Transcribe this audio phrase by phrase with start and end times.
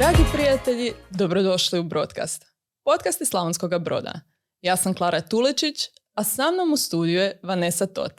[0.00, 2.46] Dragi prijatelji, dobrodošli u Broadcast.
[2.84, 4.20] Podcast iz Slavonskog broda.
[4.62, 8.12] Ja sam Klara Tulečić, a sa mnom u studiju je Vanessa Tot.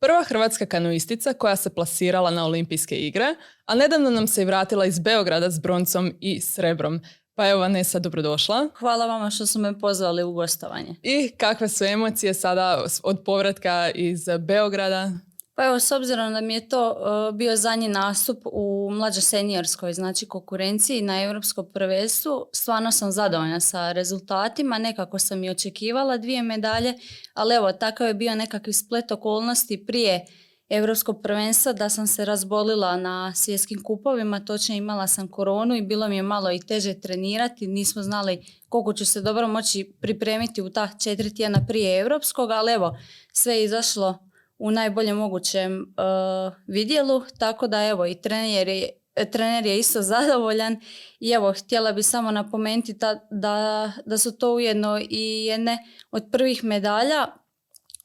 [0.00, 3.26] Prva hrvatska kanuistica koja se plasirala na olimpijske igre,
[3.66, 7.00] a nedavno nam se i vratila iz Beograda s broncom i srebrom.
[7.34, 8.68] Pa evo Vanessa, dobrodošla.
[8.78, 10.96] Hvala vama što su me pozvali u gostovanje.
[11.02, 15.12] I kakve su emocije sada od povratka iz Beograda?
[15.56, 19.92] Pa evo, s obzirom da mi je to uh, bio zadnji nastup u mlađo seniorskoj,
[19.92, 26.42] znači konkurenciji na europskom prvenstvu, stvarno sam zadovoljna sa rezultatima, nekako sam i očekivala dvije
[26.42, 26.94] medalje,
[27.34, 30.26] ali evo, takav je bio nekakvi splet okolnosti prije
[30.68, 36.08] europskog prvenstva da sam se razbolila na svjetskim kupovima, točno imala sam koronu i bilo
[36.08, 40.70] mi je malo i teže trenirati, nismo znali koliko ću se dobro moći pripremiti u
[40.70, 42.96] ta četiri tjedna prije europskog, ali evo,
[43.32, 48.88] sve je izašlo u najboljem mogućem uh, vidjelu, tako da evo i trener je,
[49.32, 50.80] trener je isto zadovoljan
[51.20, 52.94] i evo htjela bi samo napomenuti
[53.30, 55.78] da, da su to ujedno i jedne
[56.10, 57.26] od prvih medalja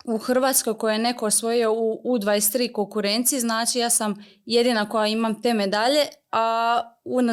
[0.06, 5.42] u Hrvatskoj koje je neko osvojio u U23 konkurenciji, znači ja sam jedina koja imam
[5.42, 6.82] te medalje, a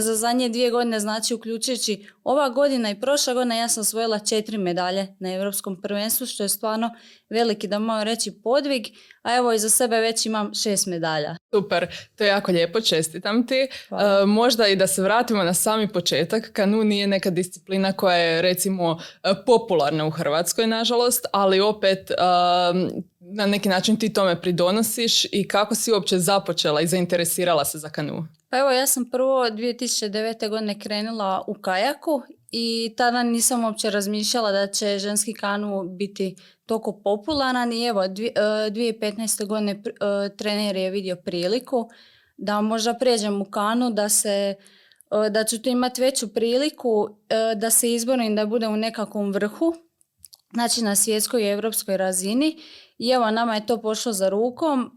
[0.00, 4.58] za zadnje dvije godine, znači uključujući ova godina i prošla godina, ja sam osvojila četiri
[4.58, 6.90] medalje na Europskom prvenstvu, što je stvarno
[7.30, 8.86] veliki, da mogu reći, podvig,
[9.22, 11.36] a evo iza sebe već imam šest medalja.
[11.54, 11.86] Super,
[12.16, 13.54] to je jako lijepo, čestitam ti.
[13.54, 13.68] E,
[14.26, 18.98] možda i da se vratimo na sami početak, kanu nije neka disciplina koja je recimo
[19.22, 22.14] e, popularna u Hrvatskoj, nažalost, ali opet e,
[23.34, 27.88] na neki način ti tome pridonosiš i kako si uopće započela i zainteresirala se za
[27.88, 28.26] kanu?
[28.50, 30.48] Pa evo, ja sam prvo 2009.
[30.48, 37.00] godine krenula u kajaku i tada nisam uopće razmišljala da će ženski kanu biti toliko
[37.04, 39.42] popularan i evo 2015.
[39.42, 41.88] E, godine e, trener je vidio priliku
[42.36, 44.54] da možda pređem u kanu da se
[45.26, 47.08] e, da ću tu imati veću priliku
[47.56, 49.74] da se izborim da budem u nekakvom vrhu
[50.52, 52.56] znači na svjetskoj i europskoj razini
[52.98, 54.90] i evo, nama je to pošlo za rukom.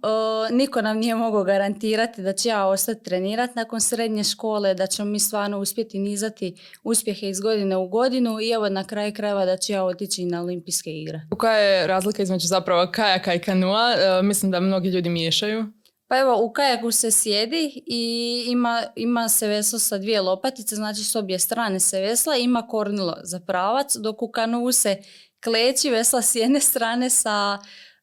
[0.49, 4.87] E, niko nam nije mogao garantirati da će ja ostati trenirati nakon srednje škole, da
[4.87, 9.45] ćemo mi stvarno uspjeti nizati uspjehe iz godine u godinu i evo na kraju krajeva
[9.45, 11.21] da će ja otići na olimpijske igre.
[11.37, 13.91] Koja je razlika između zapravo kajaka i kanua?
[13.91, 15.65] E, mislim da mnogi ljudi miješaju.
[16.07, 21.03] Pa evo, u kajaku se sjedi i ima, ima se veslo sa dvije lopatice, znači
[21.03, 24.97] s obje strane se vesla, ima kornilo za pravac, dok u kanu se
[25.43, 27.59] kleći vesla s jedne strane sa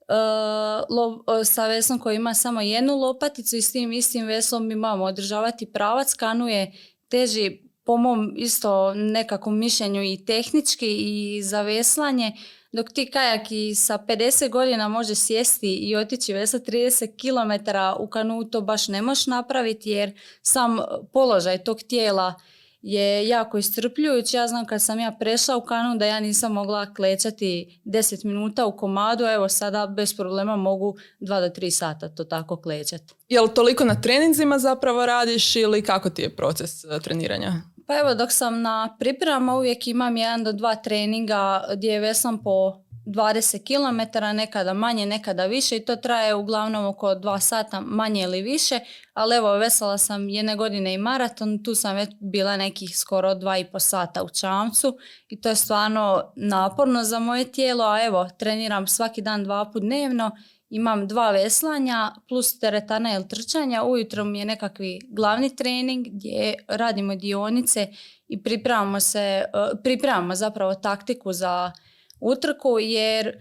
[0.09, 5.05] uh, sa veslom koji ima samo jednu lopaticu i s tim istim veslom mi imamo
[5.05, 6.15] održavati pravac.
[6.15, 6.72] Kanu je
[7.09, 12.33] teži po mom isto nekakvom mišljenju i tehnički i za veslanje,
[12.72, 17.71] dok ti kajaki sa 50 godina može sjesti i otići vesla 30 km
[18.03, 20.12] u kanu to baš ne možeš napraviti jer
[20.43, 20.78] sam
[21.12, 22.34] položaj tog tijela
[22.83, 24.37] je jako istrpljujući.
[24.37, 28.67] Ja znam kad sam ja prešla u kanu da ja nisam mogla klečati 10 minuta
[28.67, 33.15] u komadu, evo sada bez problema mogu 2 do 3 sata to tako klečati.
[33.29, 37.53] Jel toliko na treninzima zapravo radiš ili kako ti je proces e, treniranja?
[37.87, 42.86] Pa evo dok sam na pripremama uvijek imam jedan do dva treninga gdje vesam po
[43.06, 48.43] 20 km, nekada manje, nekada više i to traje uglavnom oko 2 sata manje ili
[48.43, 48.81] više,
[49.15, 53.78] ali evo vesela sam jedne godine i maraton, tu sam već bila nekih skoro 2,5
[53.78, 59.22] sata u čamcu i to je stvarno naporno za moje tijelo, a evo treniram svaki
[59.22, 60.31] dan dva put dnevno,
[60.71, 67.15] imam dva veslanja plus teretana ili trčanja, ujutro mi je nekakvi glavni trening gdje radimo
[67.15, 67.89] dionice
[68.28, 69.47] i pripremamo se, e,
[69.83, 71.72] pripremamo zapravo taktiku za
[72.21, 73.37] utrku jer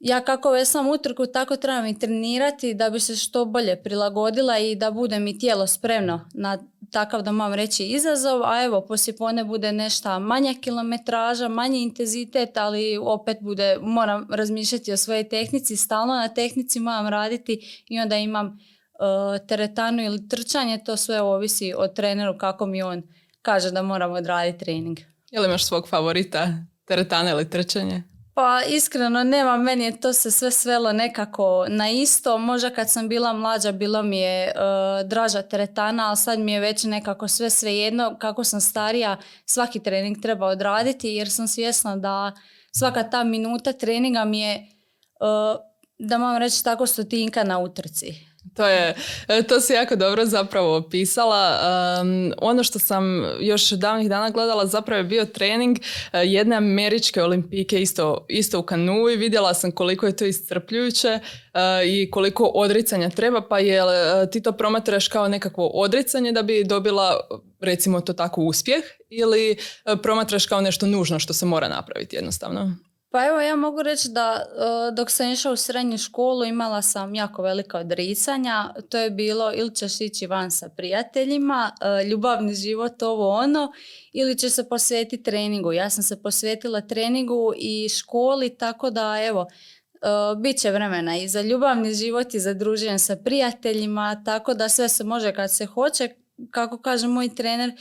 [0.00, 4.74] ja kako vesam utrku tako trebam i trenirati da bi se što bolje prilagodila i
[4.74, 6.58] da bude mi tijelo spremno na
[6.92, 9.16] takav da mam reći izazov, a evo poslije
[9.46, 16.14] bude nešto manja kilometraža, manji intenzitet, ali opet bude, moram razmišljati o svojoj tehnici, stalno
[16.14, 21.88] na tehnici moram raditi i onda imam uh, teretanu ili trčanje, to sve ovisi o
[21.88, 23.02] treneru kako mi on
[23.42, 24.98] kaže da moram odraditi trening.
[25.30, 26.48] Je li imaš svog favorita?
[26.88, 28.02] Teretana ili trčanje?
[28.34, 32.38] Pa iskreno nema, meni je to se sve svelo nekako na isto.
[32.38, 36.60] Možda kad sam bila mlađa bilo mi je uh, draža teretana, ali sad mi je
[36.60, 38.16] već nekako sve svejedno.
[38.18, 42.32] Kako sam starija, svaki trening treba odraditi jer sam svjesna da
[42.78, 44.66] svaka ta minuta treninga mi je,
[45.20, 45.60] uh,
[45.98, 48.14] da moram reći tako, stotinka na utrci.
[48.54, 48.94] To je,
[49.28, 51.60] e, to si jako dobro zapravo opisala.
[52.38, 57.82] ono što sam još davnih dana gledala zapravo je bio trening e, jedne američke olimpijke
[57.82, 61.20] isto, isto u kanu i vidjela sam koliko je to iscrpljujuće e,
[61.86, 63.82] i koliko odricanja treba, pa je
[64.32, 67.20] ti to promatraš kao nekakvo odricanje da bi dobila
[67.60, 69.56] recimo to tako uspjeh ili
[70.02, 72.76] promatraš kao nešto nužno što se mora napraviti jednostavno?
[73.10, 77.14] Pa evo ja mogu reći da e, dok sam išla u srednju školu imala sam
[77.14, 78.74] jako velika odricanja.
[78.88, 83.72] To je bilo ili ćeš ići van sa prijateljima, e, ljubavni život, ovo ono,
[84.12, 85.72] ili će se posvetiti treningu.
[85.72, 89.46] Ja sam se posvetila treningu i školi, tako da evo,
[90.02, 94.68] Uh, bit će vremena i za ljubavni život i za druženje sa prijateljima, tako da
[94.68, 96.08] sve se može kad se hoće.
[96.50, 97.72] Kako kaže moj trener,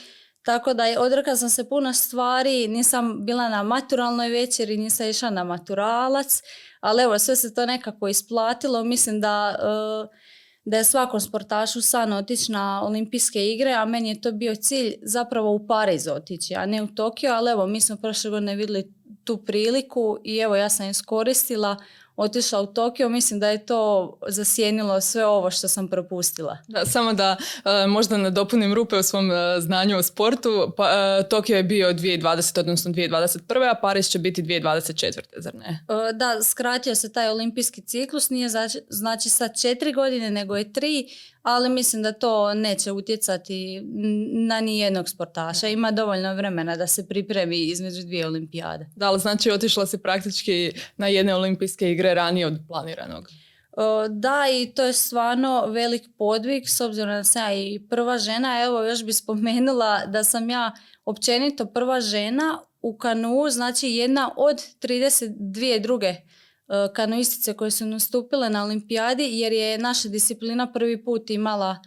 [0.47, 5.43] tako da odrekla sam se puno stvari, nisam bila na maturalnoj večeri, nisam išla na
[5.43, 6.41] maturalac,
[6.79, 8.83] ali evo sve se to nekako isplatilo.
[8.83, 10.17] Mislim da, e,
[10.65, 14.93] da je svakom sportašu san otići na olimpijske igre, a meni je to bio cilj
[15.01, 18.93] zapravo u Pariz otići, a ne u Tokio, ali evo mi smo prošle godine vidjeli
[19.23, 21.77] tu priliku i evo ja sam iskoristila
[22.17, 26.57] otišla u Tokio, mislim da je to zasjenilo sve ovo što sam propustila.
[26.67, 30.73] Da, samo da uh, možda nadopunim rupe u svom uh, znanju o sportu.
[30.77, 33.71] Pa, uh, Tokio je bio 2020, odnosno 2021.
[33.71, 35.19] a Paris će biti 2024.
[35.37, 35.85] zar ne?
[36.13, 41.07] Da, skratio se taj olimpijski ciklus, nije znači, znači sad četiri godine, nego je tri,
[41.47, 43.81] ali mislim da to neće utjecati
[44.47, 45.67] na nijednog sportaša.
[45.67, 48.89] Ima dovoljno vremena da se pripremi između dvije olimpijade.
[48.95, 53.27] Da, ali znači otišla si praktički na jedne olimpijske igre ranije od planiranog.
[54.09, 58.63] Da, i to je stvarno velik podvig, s obzirom da sam ja i prva žena.
[58.63, 60.71] Evo, još bi spomenula da sam ja
[61.05, 66.15] općenito prva žena u kanu, znači jedna od 32 druge
[66.95, 71.77] kanoistice koje su nastupile na olimpijadi jer je naša disciplina prvi put imala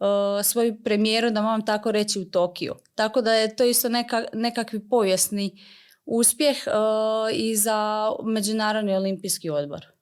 [0.00, 2.74] uh, svoju premijeru, da moram tako reći, u Tokiju.
[2.94, 5.62] Tako da je to isto neka, nekakvi povijesni
[6.04, 9.95] uspjeh uh, i za Međunarodni olimpijski odbor.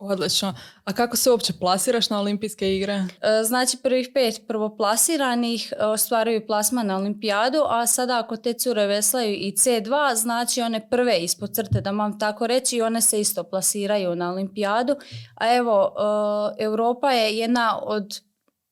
[0.00, 0.54] Odlično.
[0.84, 2.92] A kako se uopće plasiraš na olimpijske igre?
[2.94, 3.06] E,
[3.44, 9.34] znači prvih pet prvoplasiranih e, ostvaruju plasma na olimpijadu, a sada ako te cure veslaju
[9.34, 14.16] i C2, znači one prve ispod crte, da mam tako reći, one se isto plasiraju
[14.16, 14.96] na olimpijadu.
[15.34, 15.94] A evo,
[16.58, 18.20] e, Europa je jedna od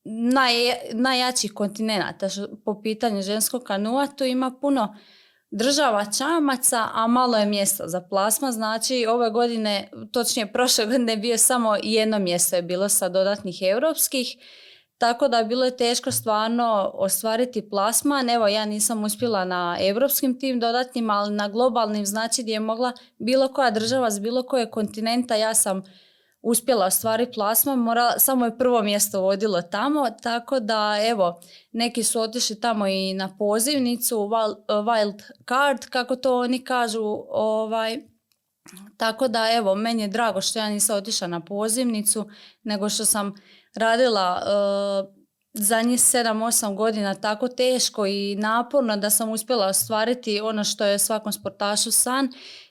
[0.05, 0.53] naj,
[0.93, 2.29] najjačih kontinenata
[2.65, 4.07] po pitanju ženskog kanua.
[4.07, 4.97] Tu ima puno
[5.51, 8.53] država čamaca, a malo je mjesta za plasma.
[8.53, 14.37] Znači ove godine, točnije prošle godine bio samo jedno mjesto je bilo sa dodatnih europskih.
[14.99, 18.31] Tako da bilo je teško stvarno ostvariti plasman.
[18.31, 22.93] Evo ja nisam uspjela na europskim tim dodatnim, ali na globalnim znači gdje je mogla
[23.19, 25.37] bilo koja država s bilo koje kontinenta.
[25.37, 25.83] Ja sam
[26.43, 31.41] uspjela ostvariti plasman, morala, samo je prvo mjesto vodilo tamo, tako da evo,
[31.73, 34.17] neki su otišli tamo i na pozivnicu,
[34.69, 37.99] wild card, kako to oni kažu, ovaj,
[38.97, 42.29] tako da evo, meni je drago što ja nisam otišla na pozivnicu,
[42.63, 43.35] nego što sam
[43.75, 45.19] radila uh,
[45.53, 51.33] zadnjih 7-8 godina tako teško i naporno da sam uspjela ostvariti ono što je svakom
[51.33, 52.29] sportašu san.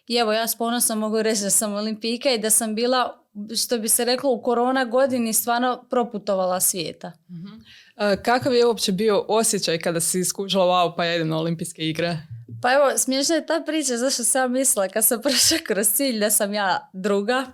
[0.07, 3.78] I evo, ja s ponosom mogu reći da sam olimpijka i da sam bila što
[3.78, 7.12] bi se reklo u korona godini stvarno proputovala svijeta.
[7.28, 12.18] uh kakav je uopće bio osjećaj kada si skužila wow pa jedem na olimpijske igre?
[12.62, 16.30] Pa evo, smiješna je ta priča zašto sam mislila kad sam prošla kroz cilj da
[16.30, 17.45] sam ja druga.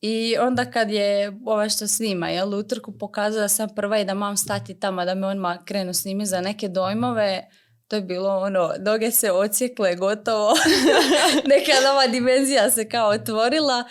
[0.00, 4.14] I onda kad je ovaj što snima, jel, utrku pokazala da sam prva i da
[4.14, 7.42] mam stati tamo da me odmah krenu snimi za neke dojmove,
[7.90, 10.52] to je bilo ono, noge se ocijekle, gotovo.
[11.50, 13.84] Neka nova dimenzija se kao otvorila.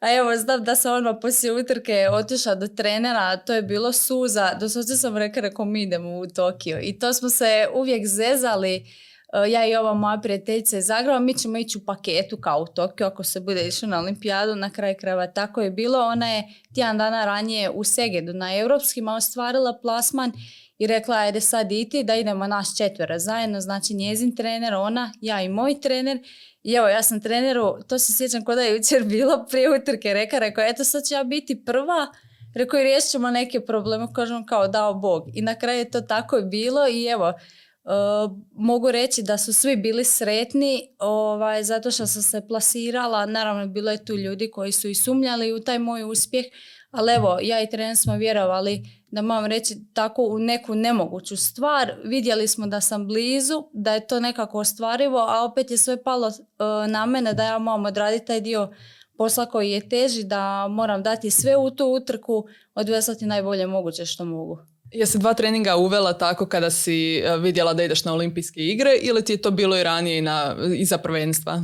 [0.00, 4.54] A evo, znam da sam ono poslije utrke otišla do trenera, to je bilo suza,
[4.60, 6.78] doslovce sam rekla, rekao mi idemo u Tokio.
[6.82, 11.34] I to smo se uvijek zezali, e, ja i ova moja prijateljica iz Zagreba, mi
[11.34, 14.94] ćemo ići u paketu kao u Tokio ako se bude išlo na olimpijadu, na kraj
[14.94, 15.98] krajeva tako je bilo.
[15.98, 16.44] Ona je
[16.74, 20.32] tjedan dana ranije u Segedu na europskima ostvarila plasman
[20.78, 25.42] i rekla ajde sad iti da idemo naš četvera zajedno, znači njezin trener, ona, ja
[25.42, 26.18] i moj trener
[26.62, 30.38] i evo, ja sam treneru, to se sjećam kod je jučer bilo prije utrke, reka,
[30.38, 32.06] rekao, eto sad ću ja biti prva,
[32.54, 35.22] rekao i riješit ćemo neke probleme, kažem kao dao Bog.
[35.34, 37.32] I na kraju je to tako i bilo i evo,
[37.84, 43.26] Uh, mogu reći da su svi bili sretni ovaj, zato što sam se plasirala.
[43.26, 46.44] Naravno, bilo je tu ljudi koji su i sumnjali u taj moj uspjeh,
[46.90, 48.82] ali evo, ja i trener smo vjerovali
[49.14, 51.92] da moram reći tako u neku nemoguću stvar.
[52.04, 56.28] Vidjeli smo da sam blizu, da je to nekako ostvarivo, a opet je sve palo
[56.28, 56.32] e,
[56.88, 58.72] na mene da ja moram odraditi taj dio
[59.18, 62.44] posla koji je teži, da moram dati sve u tu utrku,
[62.74, 64.58] odveslati najbolje moguće što mogu.
[64.92, 69.24] Jesi dva treninga uvela tako kada si e, vidjela da ideš na olimpijske igre ili
[69.24, 71.62] ti je to bilo i ranije i na, iza prvenstva?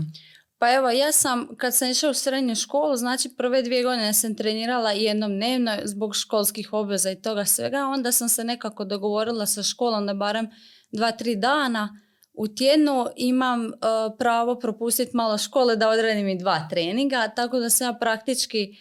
[0.60, 4.34] Pa evo, ja sam, kad sam išla u srednju školu, znači prve dvije godine sam
[4.34, 7.86] trenirala jednom dnevno zbog školskih obveza i toga svega.
[7.86, 10.50] Onda sam se nekako dogovorila sa školom da barem
[10.92, 12.00] dva, tri dana
[12.32, 13.70] u tjednu imam e,
[14.18, 18.74] pravo propustiti malo škole da odredim i dva treninga, tako da sam ja praktički e,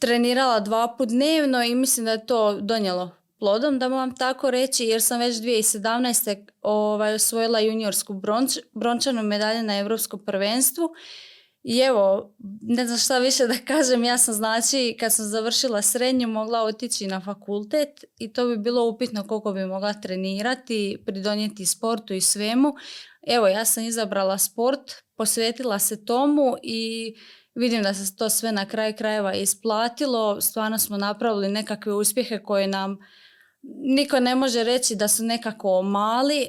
[0.00, 4.84] trenirala dva put dnevno i mislim da je to donijelo plodom, da moram tako reći,
[4.84, 6.46] jer sam već 2017.
[6.62, 10.88] Ovaj, osvojila juniorsku bronč, brončanu medalju na Europskom prvenstvu.
[11.64, 16.28] I evo, ne znam šta više da kažem, ja sam znači kad sam završila srednju
[16.28, 22.14] mogla otići na fakultet i to bi bilo upitno koliko bi mogla trenirati, pridonijeti sportu
[22.14, 22.74] i svemu.
[23.26, 27.14] Evo, ja sam izabrala sport, posvetila se tomu i
[27.54, 30.40] vidim da se to sve na kraju krajeva isplatilo.
[30.40, 32.98] Stvarno smo napravili nekakve uspjehe koje nam
[33.86, 36.42] niko ne može reći da su nekako mali.
[36.42, 36.48] E,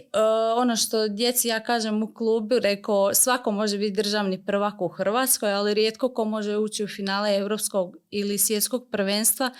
[0.55, 5.53] ono što djeci ja kažem u klubu, rekao svako može biti državni prvak u Hrvatskoj,
[5.53, 9.51] ali rijetko ko može ući u finale europskog ili svjetskog prvenstva.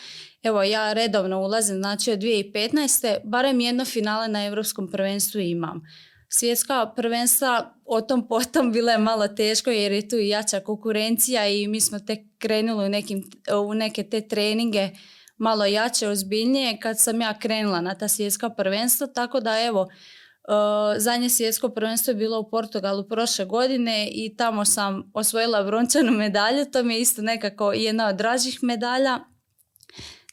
[0.44, 3.18] Evo ja redovno ulazim, znači od 2015.
[3.24, 5.82] barem jedno finale na europskom prvenstvu imam.
[6.30, 11.48] Svjetska prvenstva o tom potom bilo je malo teško jer je tu i jača konkurencija
[11.48, 13.24] i mi smo tek krenuli u, nekim,
[13.68, 14.90] u neke te treninge
[15.38, 19.88] malo jače, ozbiljnije kad sam ja krenula na ta svjetska prvenstva, tako da evo, uh,
[20.98, 26.66] zadnje svjetsko prvenstvo je bilo u Portugalu prošle godine i tamo sam osvojila brončanu medalju,
[26.72, 29.20] to mi je isto nekako jedna od dražih medalja.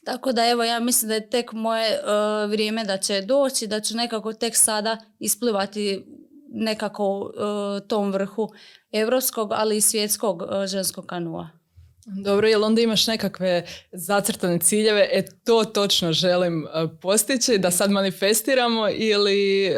[0.05, 3.79] Tako da evo ja mislim da je tek moje uh, vrijeme da će doći, da
[3.79, 6.05] ću nekako tek sada isplivati
[6.49, 8.49] nekako uh, tom vrhu
[8.91, 11.62] europskog, ali i svjetskog ženskog kanua.
[12.05, 16.67] Dobro, jel onda imaš nekakve zacrtane ciljeve, e to točno želim e,
[17.01, 19.73] postići, da sad manifestiramo ili e,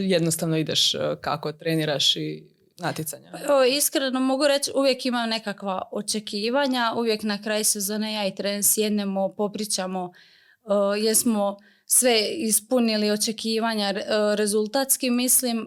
[0.00, 2.42] jednostavno ideš e, kako treniraš i
[2.78, 3.32] natjecanja?
[3.46, 8.64] Pa, iskreno mogu reći, uvijek imam nekakva očekivanja, uvijek na kraju sezone ja i trener
[8.64, 10.12] sjednemo, popričamo,
[11.02, 11.56] jesmo
[11.90, 14.04] sve ispunili očekivanja e,
[14.36, 15.66] rezultatski mislim, e,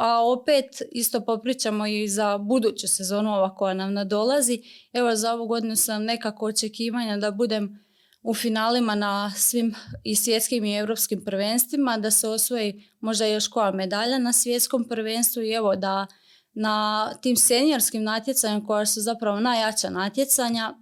[0.00, 4.62] a opet isto popričamo i za buduću sezonu ova koja nam nadolazi.
[4.92, 7.84] Evo za ovu godinu sam nekako očekivanja da budem
[8.22, 9.74] u finalima na svim
[10.04, 15.42] i svjetskim i europskim prvenstvima, da se osvoji možda još koja medalja na svjetskom prvenstvu
[15.42, 16.06] i evo da
[16.52, 20.74] na tim seniorskim natjecanjima koja su zapravo najjača natjecanja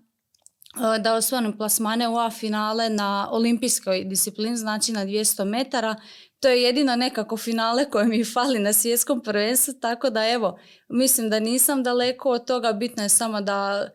[1.01, 5.97] da osvojim plasmane u A finale na olimpijskoj disciplini, znači na 200 metara.
[6.41, 10.59] To je jedino nekako finale koje mi fali na svjetskom prvenstvu, tako da evo,
[10.89, 13.89] mislim da nisam daleko od toga, bitno je samo da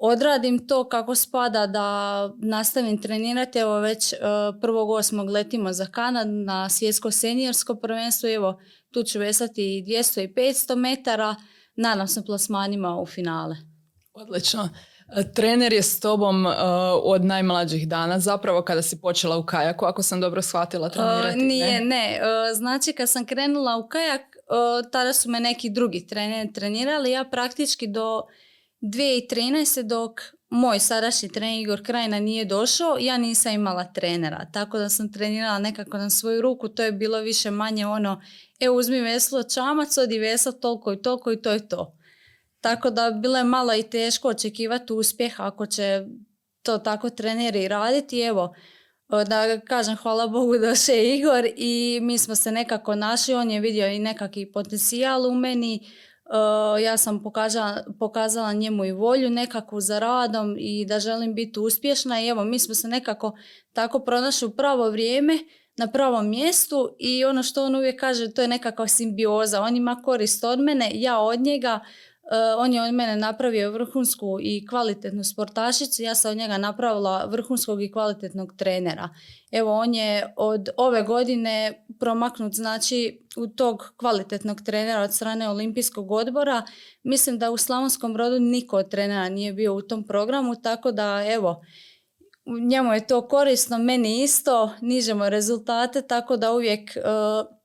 [0.00, 3.58] odradim to kako spada, da nastavim trenirati.
[3.58, 5.28] Evo već 1.8.
[5.28, 8.60] E, letimo za Kanad na svjetsko seniorsko prvenstvo, evo
[8.92, 11.36] tu ću vesati 200 i 500 metara,
[11.76, 13.56] nadam se plasmanima u finale.
[14.12, 14.68] Odlično.
[15.34, 16.52] Trener je s tobom uh,
[17.02, 21.38] od najmlađih dana, zapravo kada si počela u kajaku, ako sam dobro shvatila uh, trenirati.
[21.38, 22.20] nije, ne.
[22.20, 24.20] Uh, znači kad sam krenula u kajak,
[24.92, 27.10] tada su me neki drugi treneri trenirali.
[27.10, 28.22] Ja praktički do
[28.82, 29.82] 2013.
[29.82, 34.46] dok moj sadašnji trener Igor Krajina nije došao, ja nisam imala trenera.
[34.52, 36.68] Tako da sam trenirala nekako na svoju ruku.
[36.68, 38.20] To je bilo više manje ono,
[38.60, 41.97] e uzmi veslo čamac, odi veslo toliko i toliko i to je to.
[42.60, 46.06] Tako da bilo je malo i teško očekivati uspjeh ako će
[46.62, 48.20] to tako treneri raditi.
[48.20, 48.54] Evo,
[49.08, 53.88] da kažem hvala Bogu došao Igor i mi smo se nekako našli, on je vidio
[53.88, 55.88] i nekakvi potencijal u meni,
[56.82, 62.20] ja sam pokazala, pokazala njemu i volju nekakvu za radom i da želim biti uspješna.
[62.20, 63.38] I evo mi smo se nekako
[63.72, 65.38] tako pronašli u pravo vrijeme
[65.76, 70.02] na pravom mjestu i ono što on uvijek kaže to je nekakva simbioza, on ima
[70.04, 71.80] korist od mene, ja od njega,
[72.58, 77.82] on je od mene napravio vrhunsku i kvalitetnu sportašicu, ja sam od njega napravila vrhunskog
[77.82, 79.08] i kvalitetnog trenera.
[79.52, 86.10] Evo, on je od ove godine promaknut, znači, u tog kvalitetnog trenera od strane Olimpijskog
[86.10, 86.62] odbora.
[87.02, 91.24] Mislim da u Slavonskom brodu niko od trenera nije bio u tom programu, tako da,
[91.32, 91.62] evo,
[92.68, 97.58] njemu je to korisno, meni isto, nižemo rezultate, tako da uvijek uh,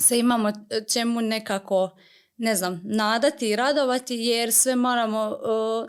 [0.00, 0.52] se imamo
[0.92, 1.90] čemu nekako
[2.38, 5.38] ne znam, nadati i radovati jer sve moramo,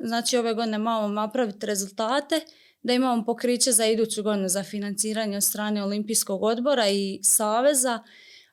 [0.03, 2.41] znači ove godine moramo napraviti rezultate
[2.83, 8.03] da imamo pokriće za iduću godinu za financiranje od strane Olimpijskog odbora i Saveza.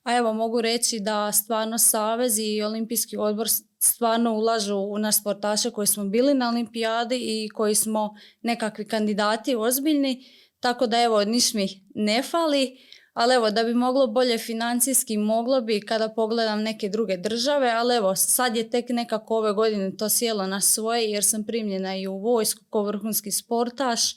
[0.03, 3.49] A evo mogu reći da stvarno Savez i Olimpijski odbor
[3.79, 9.55] stvarno ulažu u nas sportaše koji smo bili na olimpijadi i koji smo nekakvi kandidati
[9.55, 10.25] ozbiljni.
[10.61, 12.79] Tako da evo niš mi ne fali.
[13.17, 17.97] Ali evo, da bi moglo bolje financijski, moglo bi kada pogledam neke druge države, ali
[17.97, 22.07] evo, sad je tek nekako ove godine to sjelo na svoje jer sam primljena i
[22.07, 24.13] u vojsku kao vrhunski sportaš.
[24.13, 24.17] E,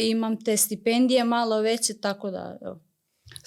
[0.00, 2.80] imam te stipendije malo veće, tako da evo,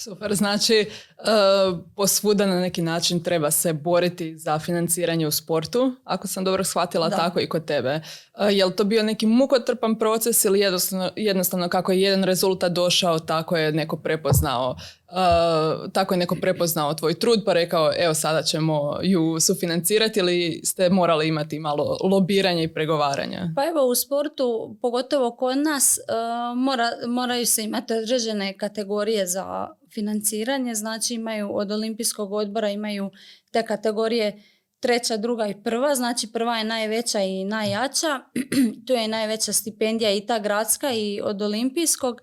[0.04, 0.86] Super, znači
[1.20, 6.64] uh, posvuda na neki način treba se boriti za financiranje u sportu, ako sam dobro
[6.64, 8.02] shvatila tako i kod tebe.
[8.40, 12.72] Uh, je li to bio neki mukotrpan proces ili jednostavno, jednostavno kako je jedan rezultat
[12.72, 14.76] došao, tako je neko prepoznao
[15.14, 20.62] Uh, tako je neko prepoznao tvoj trud pa rekao evo sada ćemo ju sufinancirati ili
[20.64, 23.54] ste morali imati malo lobiranja i pregovaranja?
[23.56, 29.68] Pa evo u sportu, pogotovo kod nas, uh, mora, moraju se imati određene kategorije za
[29.94, 33.12] financiranje, znači imaju od olimpijskog odbora imaju
[33.52, 34.44] te kategorije
[34.80, 38.20] treća, druga i prva, znači prva je najveća i najjača,
[38.88, 42.22] tu je najveća stipendija i ta gradska i od olimpijskog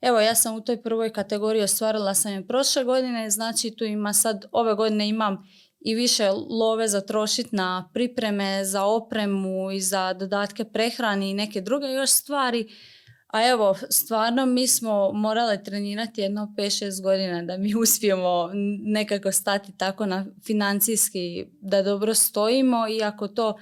[0.00, 4.12] Evo, ja sam u toj prvoj kategoriji ostvarila sam je prošle godine, znači tu ima
[4.12, 5.48] sad, ove godine imam
[5.80, 11.60] i više love za trošiti na pripreme za opremu i za dodatke prehrani i neke
[11.60, 12.68] druge još stvari.
[13.26, 18.50] A evo, stvarno mi smo morali trenirati jedno 5-6 godina da mi uspijemo
[18.84, 23.58] nekako stati tako na financijski da dobro stojimo i ako to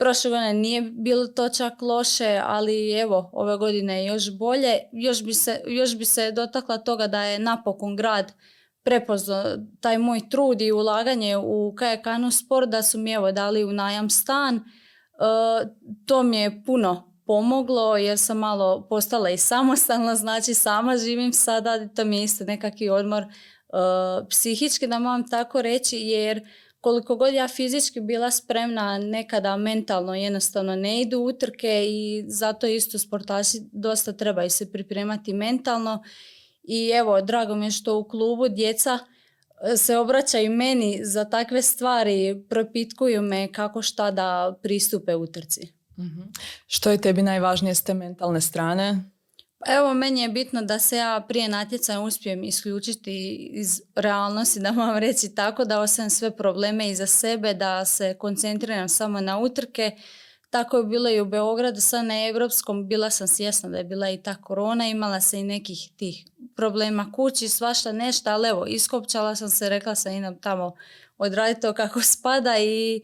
[0.00, 4.78] Prošle godine nije bilo to čak loše, ali evo, ove godine je još bolje.
[4.92, 8.32] Još bi se, još bi se dotakla toga da je napokon grad
[8.82, 9.44] prepoznao
[9.80, 14.10] taj moj trud i ulaganje u kajakanu sport, da su mi evo dali u najam
[14.10, 14.56] stan.
[14.56, 14.60] E,
[16.06, 21.88] to mi je puno pomoglo jer sam malo postala i samostalna, znači sama živim sada,
[21.88, 23.28] to mi je isto nekakvi odmor e,
[24.30, 26.42] psihički da moram tako reći jer
[26.80, 32.98] koliko god ja fizički bila spremna, nekada mentalno jednostavno ne idu utrke i zato isto
[32.98, 36.02] sportaši dosta trebaju se pripremati mentalno.
[36.62, 38.98] I evo, drago mi je što u klubu djeca
[39.72, 45.72] e, se obraćaju meni za takve stvari, propitkuju me kako šta da pristupe utrci.
[45.98, 46.32] mm
[46.66, 49.09] Što je tebi najvažnije s te mentalne strane?
[49.66, 54.98] Evo, meni je bitno da se ja prije natjecaja uspijem isključiti iz realnosti, da vam
[54.98, 59.90] reći tako, da ostavim sve probleme iza sebe, da se koncentriram samo na utrke.
[60.50, 64.10] Tako je bilo i u Beogradu, sad na Evropskom, bila sam svjesna da je bila
[64.10, 66.24] i ta korona, imala sam i nekih tih
[66.56, 70.74] problema kući, svašta nešto, ali evo, iskopčala sam se, rekla sam idem tamo
[71.18, 73.00] odraditi to kako spada i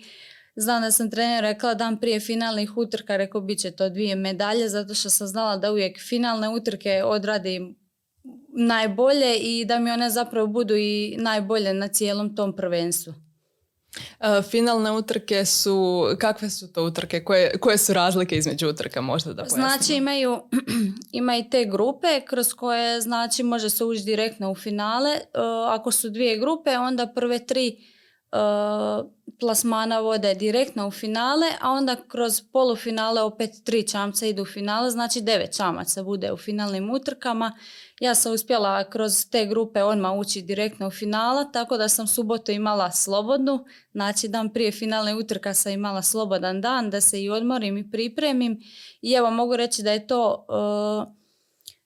[0.57, 4.69] Znam da sam trener rekla dan prije finalnih utrka, rekao bit će to dvije medalje,
[4.69, 7.77] zato što sam znala da uvijek finalne utrke odradim
[8.59, 13.15] najbolje i da mi one zapravo budu i najbolje na cijelom tom prvenstvu.
[14.21, 17.25] E, finalne utrke su, kakve su to utrke?
[17.25, 19.69] Koje, koje su razlike između utrka možda da pojasnimo?
[19.69, 20.43] Znači imaju,
[21.13, 25.11] ima i te grupe kroz koje znači može se ući direktno u finale.
[25.11, 25.21] E,
[25.69, 27.96] ako su dvije grupe onda prve tri uh,
[29.41, 34.91] plasmana vode direktno u finale, a onda kroz polufinale opet tri čamca idu u finale,
[34.91, 37.59] znači devet čamaca bude u finalnim utrkama.
[38.01, 42.53] Ja sam uspjela kroz te grupe odmah ući direktno u finala, tako da sam subotu
[42.53, 47.79] imala slobodnu, znači dan prije finalne utrka sam imala slobodan dan da se i odmorim
[47.79, 48.61] i pripremim
[49.03, 51.13] i evo mogu reći da je to uh,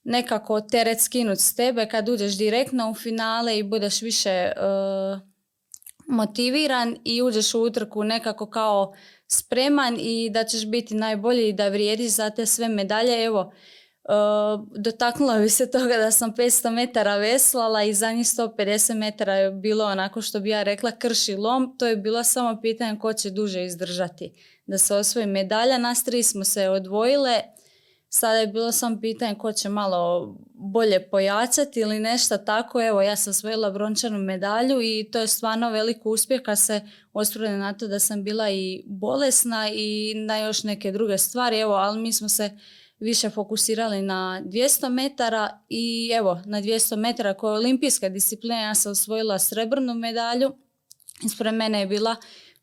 [0.03, 5.30] nekako teret skinut s tebe kad uđeš direktno u finale i budeš više uh,
[6.07, 8.93] motiviran i uđeš u utrku nekako kao
[9.27, 13.23] spreman i da ćeš biti najbolji i da vrijediš za te sve medalje.
[13.23, 13.51] Evo,
[14.03, 19.51] Uh, dotaknula bi se toga da sam 500 metara veslala i zadnjih 150 metara je
[19.51, 21.75] bilo onako što bi ja rekla krši lom.
[21.77, 24.33] To je bilo samo pitanje ko će duže izdržati
[24.65, 25.77] da se osvoji medalja.
[25.77, 27.41] Nas tri smo se odvojile
[28.13, 32.81] Sada je bilo sam pitanje ko će malo bolje pojačati ili nešto tako.
[32.81, 36.81] Evo, ja sam osvojila brončanu medalju i to je stvarno velik uspjeh kad se
[37.13, 41.59] osvrne na to da sam bila i bolesna i na još neke druge stvari.
[41.59, 42.57] Evo, ali mi smo se
[42.99, 48.75] više fokusirali na 200 metara i evo, na 200 metara koja je olimpijska disciplina, ja
[48.75, 50.51] sam osvojila srebrnu medalju.
[51.25, 52.15] Ispred mene je bila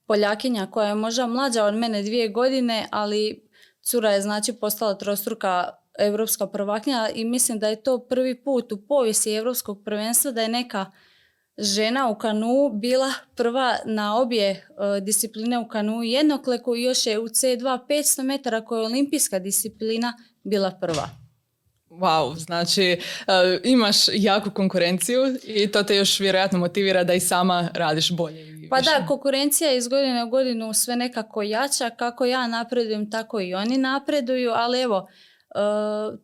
[0.07, 3.48] Poljakinja koja je možda mlađa od mene dvije godine, ali
[3.91, 8.77] Cura je znači postala trostruka europska prvaknja i mislim da je to prvi put u
[8.77, 10.93] povijesti europskog prvenstva da je neka
[11.59, 14.65] žena u kanu bila prva na obje e,
[15.01, 20.13] discipline u kanu jednokleku i još je u C2 500 metara koja je olimpijska disciplina
[20.45, 21.09] bila prva.
[21.99, 23.01] Wow, znači
[23.65, 28.69] imaš jaku konkurenciju i to te još vjerojatno motivira da i sama radiš bolje.
[28.71, 33.55] pa da, konkurencija iz godine u godinu sve nekako jača, kako ja napredujem, tako i
[33.55, 35.09] oni napreduju, ali evo,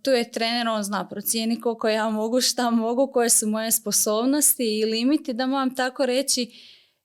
[0.02, 4.80] tu je trener, on zna procijeni koliko ja mogu, šta mogu, koje su moje sposobnosti
[4.80, 6.50] i limiti, da moram tako reći,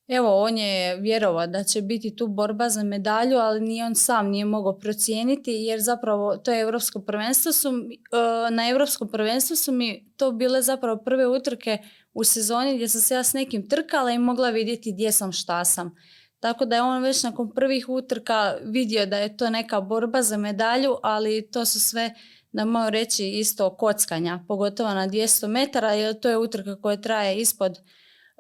[0.09, 4.29] Evo, on je vjerovao da će biti tu borba za medalju, ali ni on sam
[4.29, 9.71] nije mogao procijeniti jer zapravo to je Europsko prvenstvo su, e, na Europskom prvenstvu su
[9.71, 11.77] mi to bile zapravo prve utrke
[12.13, 15.65] u sezoni gdje sam se ja s nekim trkala i mogla vidjeti gdje sam, šta
[15.65, 15.95] sam.
[16.39, 20.37] Tako da je on već nakon prvih utrka vidio da je to neka borba za
[20.37, 22.13] medalju, ali to su sve
[22.51, 27.37] da mogu reći isto kockanja, pogotovo na 200 metara, jer to je utrka koja traje
[27.37, 27.79] ispod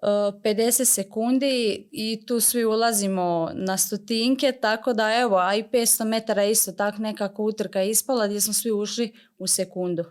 [0.01, 6.43] 50 sekundi i tu svi ulazimo na stotinke, tako da evo, a i 500 metara
[6.43, 10.03] isto tak nekako utrka ispala gdje smo svi ušli u sekundu.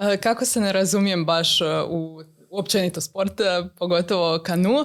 [0.00, 3.32] E, kako se ne razumijem baš e, u općenito sport,
[3.78, 4.84] pogotovo kanu.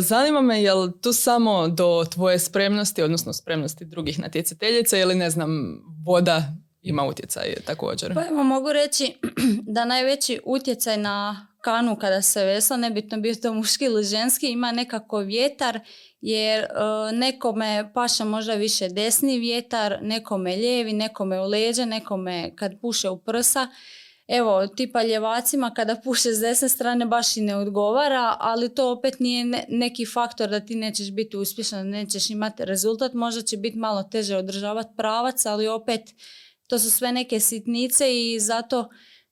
[0.00, 5.30] Zanima me je li tu samo do tvoje spremnosti, odnosno spremnosti drugih natjecateljica ili ne
[5.30, 6.42] znam, voda
[6.82, 8.14] ima utjecaj također?
[8.14, 9.14] Pa evo, mogu reći
[9.74, 14.72] da najveći utjecaj na kanu kada se vesla, nebitno bio to muški ili ženski, ima
[14.72, 15.80] nekako vjetar
[16.20, 22.80] jer uh, nekome paša možda više desni vjetar, nekome lijevi, nekome u leđa, nekome kad
[22.80, 23.68] puše u prsa.
[24.28, 29.20] Evo, tipa ljevacima kada puše s desne strane baš i ne odgovara, ali to opet
[29.20, 34.02] nije neki faktor da ti nećeš biti uspješan, nećeš imati rezultat, možda će biti malo
[34.02, 36.00] teže održavati pravac, ali opet
[36.68, 38.88] to su sve neke sitnice i zato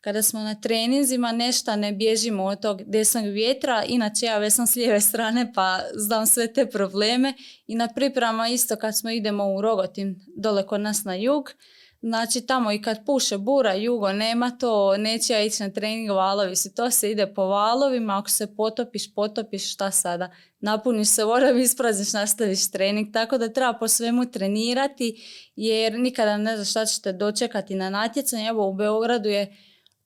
[0.07, 4.67] kada smo na treninzima nešto ne bježimo od tog desnog vjetra, inače ja već sam
[4.67, 7.35] s lijeve strane pa znam sve te probleme
[7.67, 11.53] i na pripremama isto kad smo idemo u Rogotin dole kod nas na jug,
[12.01, 16.57] Znači tamo i kad puše bura, jugo, nema to, neće ja ići na trening valovi,
[16.57, 20.31] si to se ide po valovima, ako se potopiš, potopiš, šta sada?
[20.61, 25.23] Napuniš se vodom, isprazniš, nastaviš trening, tako da treba po svemu trenirati,
[25.57, 28.49] jer nikada ne znaš šta ćete dočekati na natjecanje.
[28.49, 29.57] Evo u Beogradu je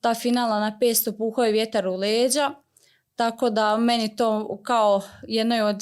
[0.01, 2.51] ta finala na 500 puhao je vjetar u leđa,
[3.17, 5.77] tako da meni to kao jednoj od,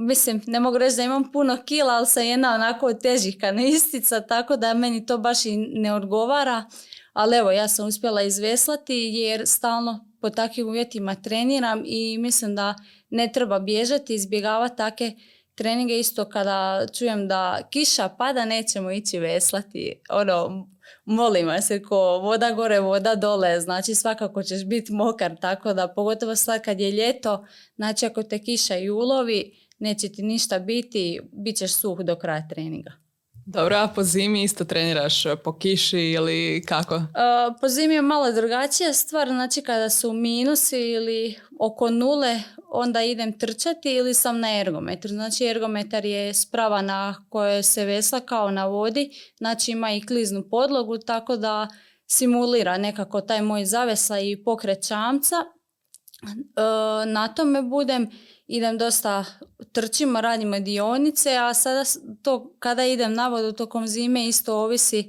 [0.00, 4.20] mislim, ne mogu reći da imam puno kila, ali sam jedna onako od težih kanistica,
[4.20, 6.64] tako da meni to baš i ne odgovara.
[7.12, 12.74] Ali evo, ja sam uspjela izveslati jer stalno po takvim uvjetima treniram i mislim da
[13.10, 15.12] ne treba bježati, izbjegavati takve
[15.54, 20.00] treninge isto kada čujem da kiša pada nećemo ići veslati.
[20.10, 20.68] Ono,
[21.04, 26.36] molimo se ko voda gore, voda dole, znači svakako ćeš biti mokar, tako da pogotovo
[26.36, 31.56] sad kad je ljeto, znači ako te kiša i ulovi, neće ti ništa biti, bit
[31.56, 33.01] ćeš suh do kraja treninga.
[33.46, 36.94] Dobro, a po zimi isto treniraš po kiši ili kako?
[36.94, 37.02] Uh,
[37.60, 43.38] po zimi je malo drugačija stvar, znači kada su minusi ili oko nule, onda idem
[43.38, 45.08] trčati ili sam na ergometru.
[45.08, 50.44] Znači ergometar je sprava na kojoj se vesla kao na vodi, znači ima i kliznu
[50.50, 51.68] podlogu, tako da
[52.06, 55.36] simulira nekako taj moj zavesa i pokret čamca.
[56.22, 58.10] Uh, na tome budem
[58.46, 59.24] idem dosta,
[59.72, 61.82] trčimo, radimo dionice, a sada
[62.22, 65.08] to kada idem na vodu tokom zime isto ovisi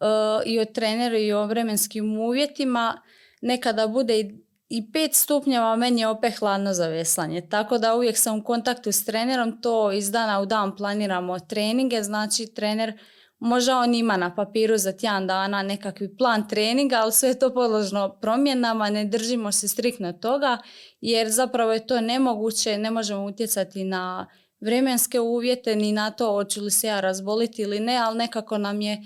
[0.00, 3.02] uh, i o treneru i o vremenskim uvjetima.
[3.42, 4.30] Nekada bude i,
[4.68, 7.48] i pet stupnjeva, meni je opet hladno za veslanje.
[7.48, 12.02] Tako da uvijek sam u kontaktu s trenerom, to iz dana u dan planiramo treninge,
[12.02, 12.98] znači trener
[13.40, 17.54] Možda on ima na papiru za tjedan dana nekakvi plan treninga, ali sve je to
[17.54, 20.58] podložno promjenama, ne držimo se striktno toga,
[21.00, 24.26] jer zapravo je to nemoguće, ne možemo utjecati na
[24.60, 28.80] vremenske uvjete, ni na to hoću li se ja razboliti ili ne, ali nekako nam
[28.80, 28.98] je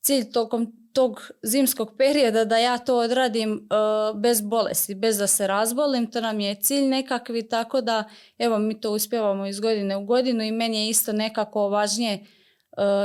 [0.00, 5.46] cilj tokom tog zimskog perioda da ja to odradim uh, bez bolesti, bez da se
[5.46, 8.04] razbolim, to nam je cilj nekakvi, tako da
[8.38, 12.37] evo mi to uspjevamo iz godine u godinu i meni je isto nekako važnije E,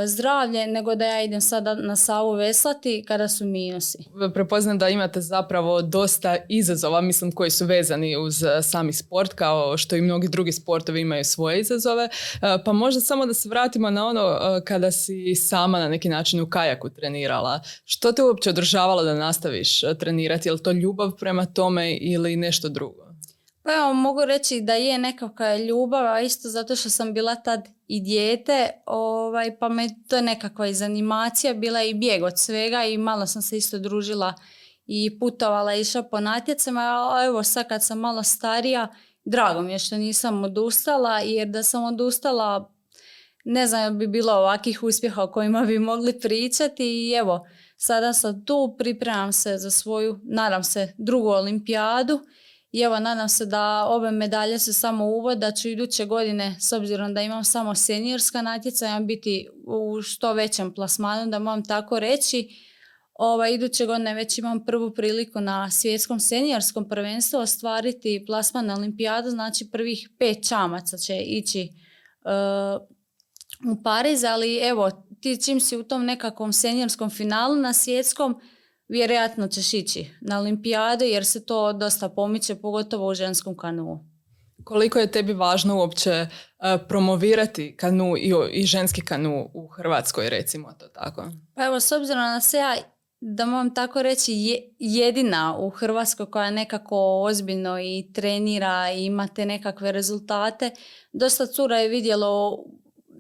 [0.06, 3.98] zdravlje nego da ja idem sada na savu veslati kada su minusi.
[4.34, 9.78] Prepoznam da imate zapravo dosta izazova, mislim koji su vezani uz e, sami sport kao
[9.78, 12.04] što i mnogi drugi sportovi imaju svoje izazove.
[12.04, 12.10] E,
[12.66, 16.50] pa možda samo da se vratimo na ono kada si sama na neki način u
[16.50, 17.60] kajaku trenirala.
[17.86, 20.50] Što te uopće održavalo da nastaviš trenirati?
[20.50, 23.03] Je li to ljubav prema tome ili nešto drugo?
[23.64, 27.68] Pa evo, mogu reći da je nekakva ljubav, a isto zato što sam bila tad
[27.88, 32.84] i dijete, ovaj, pa me to je nekakva iz animacija, bila i bijeg od svega
[32.84, 34.34] i malo sam se isto družila
[34.86, 38.88] i putovala, išla po natjecama, a evo sad kad sam malo starija,
[39.26, 42.74] drago mi je što nisam odustala, jer da sam odustala,
[43.46, 47.46] ne znam bi bilo ovakvih uspjeha o kojima bi mogli pričati i evo,
[47.86, 52.20] Sada sam tu, pripremam se za svoju, nadam se, drugu olimpijadu
[52.74, 56.74] i evo, nadam se da ove medalje se samo uvod, da ću iduće godine, s
[56.74, 62.50] obzirom da imam samo seniorska natjecanja, biti u što većem plasmanu, da moram tako reći.
[63.14, 69.30] Ovaj, iduće godine već imam prvu priliku na svjetskom seniorskom prvenstvu ostvariti plasman na olimpijadu,
[69.30, 71.70] znači prvih pet čamaca će ići
[72.26, 72.82] uh,
[73.72, 78.42] u Pariz, ali evo, ti čim si u tom nekakvom seniorskom finalu na svjetskom,
[78.88, 84.14] vjerojatno ćeš ići na olimpijade jer se to dosta pomiče, pogotovo u ženskom kanu.
[84.64, 86.28] Koliko je tebi važno uopće e,
[86.88, 91.26] promovirati kanu i, i ženski kanu u Hrvatskoj, recimo to tako?
[91.56, 92.76] Pa evo, s obzirom na se ja,
[93.20, 94.34] da moram tako reći,
[94.80, 100.72] jedina u Hrvatskoj koja nekako ozbiljno i trenira i ima te nekakve rezultate,
[101.14, 102.64] dosta cura je vidjelo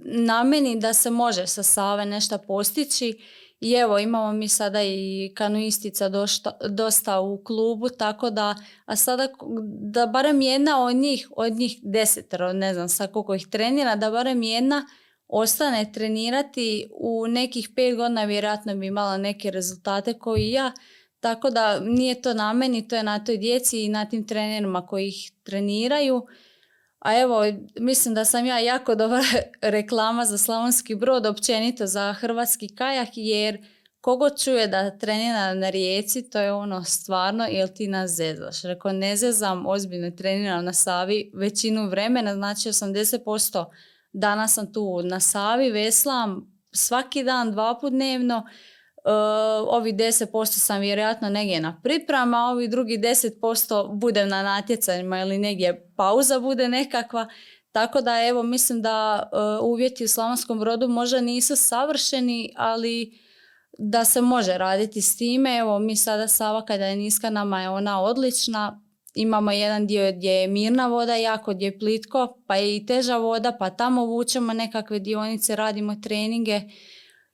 [0.05, 3.19] na meni da se može sa Save nešto postići
[3.63, 9.27] i evo imamo mi sada i kanuistica dosta, dosta u klubu, tako da, a sada
[9.81, 14.11] da barem jedna od njih, od njih desetero, ne znam sa koliko ih trenira, da
[14.11, 14.87] barem jedna
[15.27, 20.71] ostane trenirati u nekih pet godina vjerojatno bi imala neke rezultate koji ja,
[21.19, 24.85] tako da nije to na meni, to je na toj djeci i na tim trenerima
[24.85, 26.25] koji ih treniraju.
[27.03, 27.43] A evo,
[27.79, 29.23] mislim da sam ja jako dobra
[29.61, 33.57] reklama za Slavonski brod, općenito za hrvatski kajak, jer
[34.01, 38.61] kogo čuje da trenira na rijeci, to je ono stvarno, jel ti nas zezaš?
[38.61, 43.65] Rekao, ne zezam, ozbiljno treniram na Savi većinu vremena, znači 80%
[44.13, 48.43] dana sam tu na Savi, veslam svaki dan, dva put dnevno,
[49.67, 55.37] ovi 10% sam vjerojatno negdje na priprama, a ovi drugi 10% budem na natjecanjima ili
[55.37, 57.27] negdje pauza bude nekakva.
[57.71, 63.19] Tako da evo mislim da uh, uvjeti u Slavonskom brodu možda nisu savršeni, ali
[63.77, 65.57] da se može raditi s time.
[65.57, 68.81] Evo mi sada Sava kada je niska nama je ona odlična.
[69.15, 73.17] Imamo jedan dio gdje je mirna voda jako, gdje je plitko, pa je i teža
[73.17, 76.61] voda, pa tamo vučemo nekakve dionice, radimo treninge.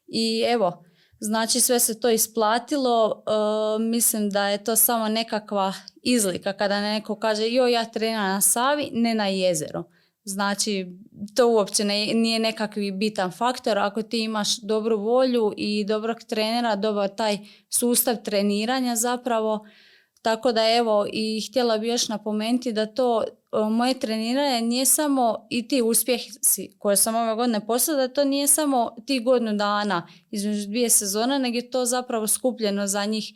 [0.08, 0.84] I evo,
[1.20, 7.16] Znači sve se to isplatilo, e, mislim da je to samo nekakva izlika kada neko
[7.16, 9.84] kaže jo ja treniram na Savi, ne na jezeru.
[10.24, 10.88] Znači
[11.36, 16.76] to uopće ne, nije nekakvi bitan faktor ako ti imaš dobru volju i dobrog trenera,
[16.76, 17.38] dobar taj
[17.70, 19.66] sustav treniranja zapravo.
[20.22, 23.24] Tako da evo i htjela bi još napomenuti da to
[23.72, 28.96] moje treniranje nije samo i ti uspjesi koje sam ove godine postigla, to nije samo
[29.08, 33.34] ti godinu dana između dvije sezone, nego je to zapravo skupljeno za njih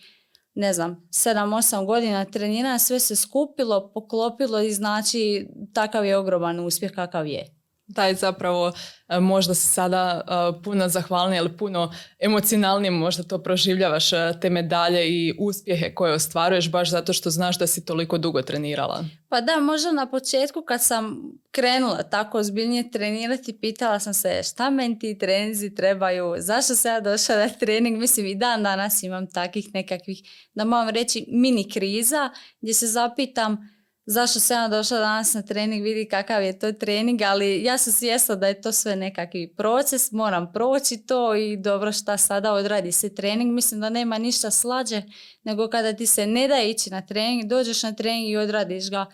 [0.56, 6.92] ne znam, 7-8 godina treniranja, sve se skupilo, poklopilo i znači takav je ogroman uspjeh
[6.92, 7.63] kakav je
[7.94, 8.72] taj zapravo
[9.08, 14.50] e, možda si sada e, puno zahvalniji, ali puno emocionalnije možda to proživljavaš e, te
[14.50, 19.06] medalje i uspjehe koje ostvaruješ baš zato što znaš da si toliko dugo trenirala.
[19.30, 24.70] Pa da, možda na početku kad sam krenula tako ozbiljnije trenirati, pitala sam se šta
[24.70, 29.28] meni ti treninzi trebaju, zašto se ja došla na trening, mislim i dan danas imam
[29.28, 30.22] takvih nekakvih,
[30.54, 32.30] da moram reći mini kriza
[32.62, 33.73] gdje se zapitam
[34.06, 37.94] zašto sam ja došla danas na trening, vidi kakav je to trening, ali ja sam
[37.94, 42.92] svjesna da je to sve nekakvi proces, moram proći to i dobro šta sada odradi
[42.92, 43.54] se trening.
[43.54, 45.02] Mislim da nema ništa slađe
[45.44, 49.06] nego kada ti se ne da ići na trening, dođeš na trening i odradiš ga
[49.06, 49.10] e,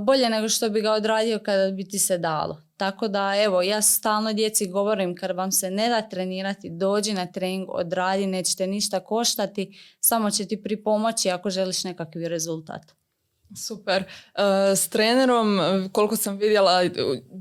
[0.00, 2.62] bolje nego što bi ga odradio kada bi ti se dalo.
[2.76, 7.26] Tako da evo, ja stalno djeci govorim kad vam se ne da trenirati, dođi na
[7.26, 13.03] trening, odradi, nećete ništa koštati, samo će ti pripomoći ako želiš nekakvi rezultat.
[13.66, 14.02] Super.
[14.02, 15.60] E, s trenerom,
[15.92, 16.82] koliko sam vidjela,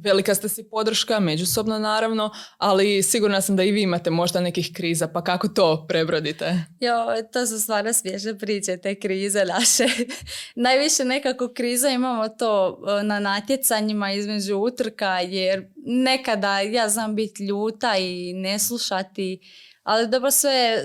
[0.03, 4.69] velika ste si podrška, međusobno naravno, ali sigurna sam da i vi imate možda nekih
[4.73, 6.63] kriza, pa kako to prebrodite?
[6.79, 9.85] Jo, to su stvarno smiješne priče, te krize naše.
[10.65, 17.43] Najviše nekako kriza imamo to e, na natjecanjima između utrka, jer nekada ja znam biti
[17.43, 19.39] ljuta i ne slušati,
[19.83, 20.31] ali dobro,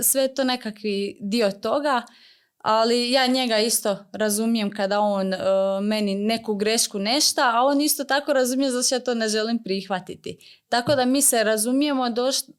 [0.02, 2.02] sve je to nekakvi dio toga
[2.58, 5.38] ali ja njega isto razumijem kada on uh,
[5.82, 10.38] meni neku grešku nešta, a on isto tako razumije zašto ja to ne želim prihvatiti.
[10.68, 12.06] Tako da mi se razumijemo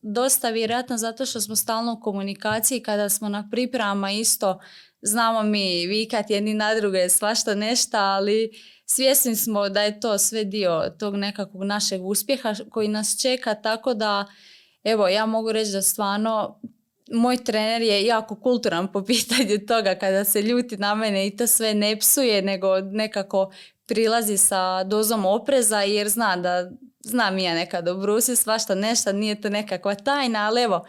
[0.02, 4.60] dosta vjerojatno zato što smo stalno u komunikaciji kada smo na pripremama isto
[5.02, 8.52] znamo mi vikat jedni na druge svašta nešta, ali
[8.86, 13.94] svjesni smo da je to sve dio tog nekakvog našeg uspjeha koji nas čeka, tako
[13.94, 14.26] da
[14.84, 16.62] evo ja mogu reći da stvarno
[17.12, 21.48] moj trener je jako kulturan po pitanju toga kada se ljuti na mene i to
[21.48, 23.52] sve ne psuje nego nekako
[23.86, 26.70] prilazi sa dozom opreza jer zna da
[27.04, 30.86] znam ja nekad obrusi svašta nešto, nije to nekakva tajna, ali evo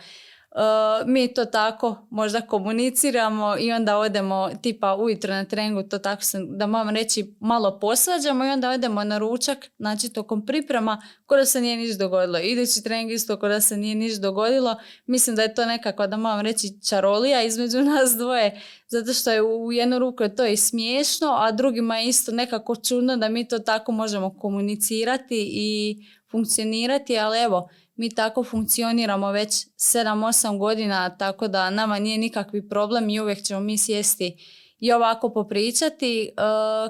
[1.07, 6.59] mi to tako možda komuniciramo i onda odemo tipa ujutro na treningu, to tako sam,
[6.59, 11.45] da moram reći, malo posvađamo i onda odemo na ručak, znači tokom priprema, ko da
[11.45, 12.39] se nije niš dogodilo.
[12.39, 14.77] Idući trening isto ko da se nije niš dogodilo.
[15.07, 19.43] Mislim da je to nekako, da moram reći, čarolija između nas dvoje, zato što je
[19.43, 23.59] u jednu ruku to i smiješno, a drugima je isto nekako čudno da mi to
[23.59, 25.97] tako možemo komunicirati i
[26.31, 27.69] funkcionirati, ali evo,
[28.01, 33.61] mi tako funkcioniramo već 7-8 godina, tako da nama nije nikakvi problem i uvijek ćemo
[33.61, 34.37] mi sjesti
[34.79, 36.23] i ovako popričati.
[36.23, 36.31] E,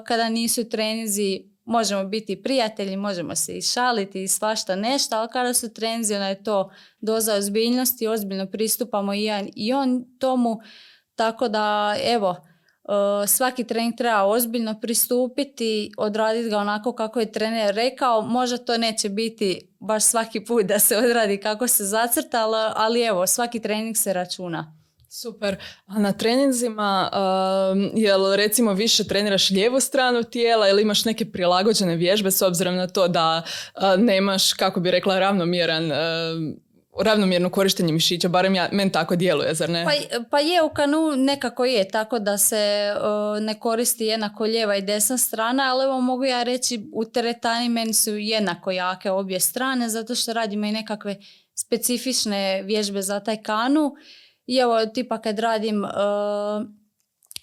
[0.07, 5.53] kada nisu trenizi, možemo biti prijatelji, možemo se i šaliti i svašta nešto, ali kada
[5.53, 6.71] su trenizi, onda je to
[7.01, 10.61] doza ozbiljnosti, ozbiljno pristupamo i, ja, i on tomu,
[11.15, 12.35] tako da evo,
[13.27, 18.21] svaki trening treba ozbiljno pristupiti, odraditi ga onako kako je trener rekao.
[18.21, 23.27] Možda to neće biti baš svaki put da se odradi kako se zacrtalo, ali evo,
[23.27, 24.77] svaki trening se računa.
[25.09, 25.55] Super.
[25.85, 31.95] A na treninzima, uh, jel recimo više treniraš lijevu stranu tijela ili imaš neke prilagođene
[31.95, 33.41] vježbe s obzirom na to da
[33.97, 35.91] nemaš, kako bi rekla, ravnomjeran
[36.99, 39.85] ravnomjerno korištenje mišića, barem ja, meni tako djeluje, zar ne?
[39.85, 42.93] Pa, pa je u kanu nekako je, tako da se
[43.41, 47.93] ne koristi jednako lijeva i desna strana, ali evo mogu ja reći u teretani meni
[47.93, 51.15] su jednako jake obje strane, zato što radimo i nekakve
[51.55, 53.95] specifične vježbe za taj kanu.
[54.45, 55.85] I evo tipa kad radim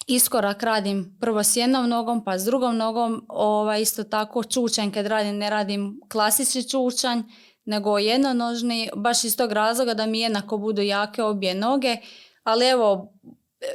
[0.07, 5.07] iskorak radim prvo s jednom nogom pa s drugom nogom, ovaj, isto tako čučanj kad
[5.07, 7.21] radim ne radim klasični čučanj,
[7.65, 11.97] nego jednonožni, baš iz tog razloga da mi jednako budu jake obje noge,
[12.43, 13.13] ali evo,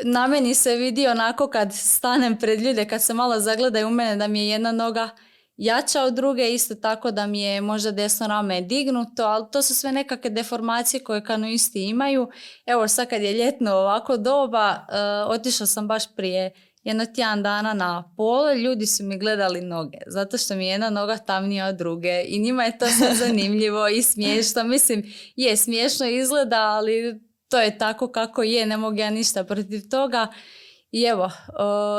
[0.04, 4.16] na meni se vidi onako kad stanem pred ljude, kad se malo zagledaju u mene
[4.16, 5.10] da mi je jedna noga
[5.56, 9.74] jača od druge, isto tako da mi je možda desno rame dignuto, ali to su
[9.74, 12.30] sve nekakve deformacije koje kanuisti imaju.
[12.66, 16.52] Evo sad kad je ljetno ovako doba, uh, otišla sam baš prije
[16.84, 20.90] jedno tjedan dana na polo, ljudi su mi gledali noge, zato što mi je jedna
[20.90, 24.64] noga tamnija od druge i njima je to sve zanimljivo i smiješno.
[24.64, 29.80] Mislim, je smiješno izgleda, ali to je tako kako je, ne mogu ja ništa protiv
[29.90, 30.28] toga.
[30.94, 31.30] I evo,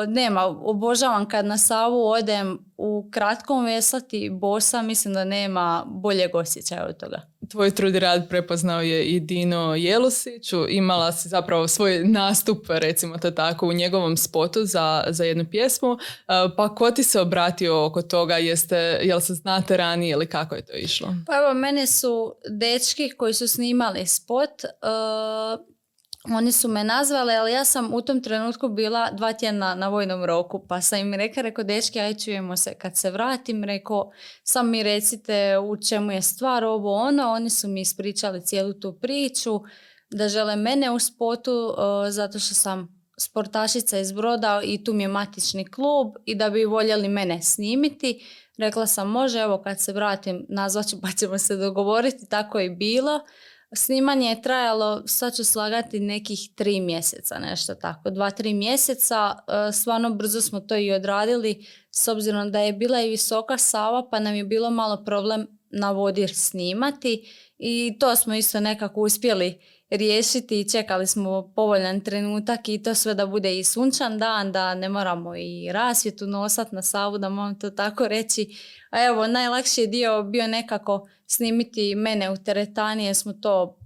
[0.07, 6.85] nema, obožavam kad na Savu odem u kratkom veslati bosa, mislim da nema boljeg osjećaja
[6.85, 7.21] od toga.
[7.51, 13.31] Tvoj trud rad prepoznao je i Dino Jelusiću, imala si zapravo svoj nastup, recimo to
[13.31, 15.97] tako, u njegovom spotu za, za jednu pjesmu, e,
[16.57, 20.65] pa ko ti se obratio oko toga, jeste, jel se znate ranije ili kako je
[20.65, 21.07] to išlo?
[21.27, 25.74] Pa evo, mene su dečki koji su snimali spot, uh,
[26.31, 30.25] oni su me nazvali, ali ja sam u tom trenutku bila dva tjedna na vojnom
[30.25, 32.73] roku, pa sam im rekla, rekao, dečki, aj čujemo se.
[32.73, 34.11] Kad se vratim, rekao,
[34.43, 37.31] sam mi recite u čemu je stvar, ovo ono.
[37.31, 39.61] Oni su mi ispričali cijelu tu priču,
[40.09, 41.75] da žele mene u spotu,
[42.09, 46.65] zato što sam sportašica iz Broda i tu mi je matični klub i da bi
[46.65, 48.25] voljeli mene snimiti.
[48.57, 52.69] Rekla sam, može, evo kad se vratim, nazvat ću pa ćemo se dogovoriti, tako je
[52.69, 53.19] bilo.
[53.75, 59.35] Snimanje je trajalo, sad ću slagati nekih tri mjeseca, nešto tako, dva, tri mjeseca.
[59.69, 64.07] E, stvarno brzo smo to i odradili, s obzirom da je bila i visoka sava,
[64.11, 69.59] pa nam je bilo malo problem na vodi snimati i to smo isto nekako uspjeli
[69.89, 74.75] riješiti i čekali smo povoljan trenutak i to sve da bude i sunčan dan, da
[74.75, 78.47] ne moramo i rasvjetu nosat na savu, da moram to tako reći.
[78.91, 83.79] A evo, najlakši je dio bio nekako snimiti mene u teretani jer smo to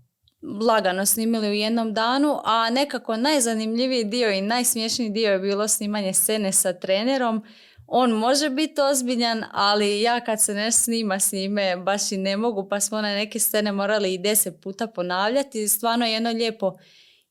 [0.62, 6.14] lagano snimili u jednom danu, a nekako najzanimljiviji dio i najsmiješniji dio je bilo snimanje
[6.14, 7.44] scene sa trenerom.
[7.92, 12.38] On može biti ozbiljan, ali ja kad se ne snima s njime baš i ne
[12.38, 15.68] mogu, pa smo na neke scene morali i deset puta ponavljati.
[15.68, 16.78] Stvarno je jedno lijepo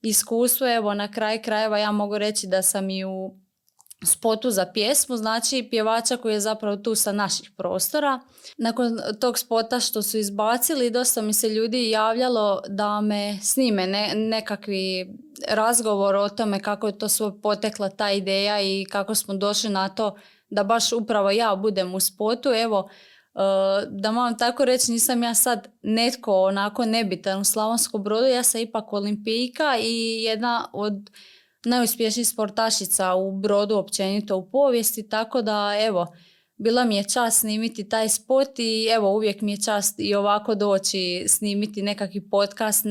[0.03, 3.35] iskustvo, evo na kraj krajeva ja mogu reći da sam i u
[4.05, 8.21] spotu za pjesmu, znači pjevača koji je zapravo tu sa naših prostora.
[8.57, 14.13] Nakon tog spota što su izbacili, dosta mi se ljudi javljalo da me snime ne,
[14.15, 15.15] nekakvi
[15.49, 19.89] razgovor o tome kako je to svo potekla ta ideja i kako smo došli na
[19.89, 20.17] to
[20.51, 22.49] da baš upravo ja budem u spotu.
[22.49, 22.89] Evo,
[23.35, 23.41] e,
[23.91, 28.61] da moram tako reći, nisam ja sad netko onako nebitan u Slavonskom brodu, ja sam
[28.61, 31.11] ipak olimpijka i jedna od
[31.65, 36.07] najuspješnijih sportašica u brodu općenito u povijesti, tako da evo,
[36.59, 40.55] bila mi je čast snimiti taj spot i evo uvijek mi je čast i ovako
[40.55, 42.91] doći snimiti nekakvi podcast, e,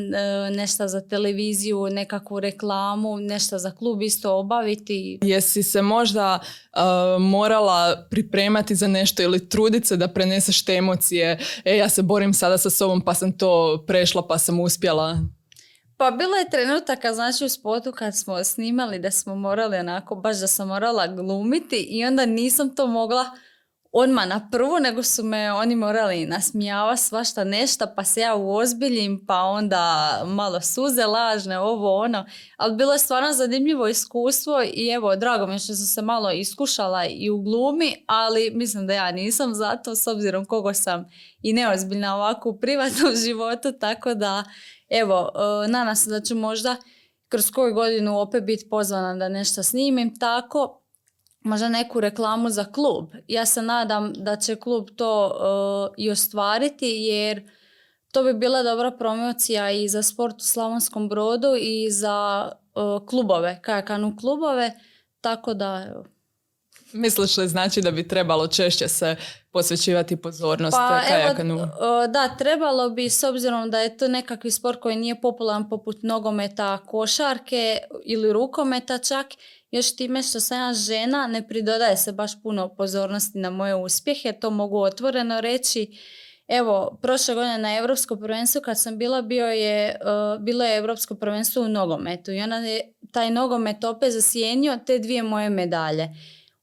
[0.52, 5.20] nešto za televiziju, nekakvu reklamu, nešto za klub isto obaviti.
[5.22, 6.80] Jesi se možda e,
[7.20, 12.34] morala pripremati za nešto ili truditi se da preneseš te emocije, e ja se borim
[12.34, 15.18] sada sa sobom pa sam to prešla pa sam uspjela?
[15.98, 20.40] Pa bilo je trenutaka, znači u spotu kad smo snimali da smo morali onako, baš
[20.40, 23.26] da sam morala glumiti i onda nisam to mogla
[24.00, 29.26] odmah na prvu, nego su me oni morali nasmijava svašta nešto, pa se ja uozbiljim,
[29.28, 32.26] pa onda malo suze lažne, ovo ono.
[32.58, 36.32] Ali bilo je stvarno zanimljivo iskustvo i evo, drago mi je što sam se malo
[36.32, 41.06] iskušala i u glumi, ali mislim da ja nisam zato, s obzirom kogo sam
[41.42, 44.44] i neozbiljna ovako u privatnom životu, tako da
[44.90, 45.32] evo,
[45.66, 46.76] e, nadam se da ću možda
[47.30, 50.82] kroz koju godinu opet biti pozvana da nešto snimim tako,
[51.48, 53.10] možda neku reklamu za klub.
[53.28, 57.52] Ja se nadam da će klub to uh, i ostvariti jer
[58.12, 63.60] to bi bila dobra promocija i za sport u Slavonskom brodu i za uh, klubove,
[63.62, 64.72] kajakanu klubove,
[65.22, 66.06] tako da evo.
[66.94, 69.16] Misliš li znači da bi trebalo češće se
[69.52, 71.54] posvećivati pozornost pa, kajakanu?
[71.54, 75.98] Evo, da, trebalo bi s obzirom da je to nekakvi sport koji nije popularan poput
[76.04, 79.28] nogometa, košarke ili rukometa čak
[79.72, 84.34] još time što sam ja žena ne pridodaje se baš puno pozornosti na moje uspjehe,
[84.34, 85.98] to mogu otvoreno reći.
[86.48, 91.16] Evo, prošle godine na Europsko prvenstvo kad sam bila, bio je, uh, bilo je Europsko
[91.16, 96.10] prvenstvo u nogometu i ona je taj nogomet opet zasjenio te dvije moje medalje.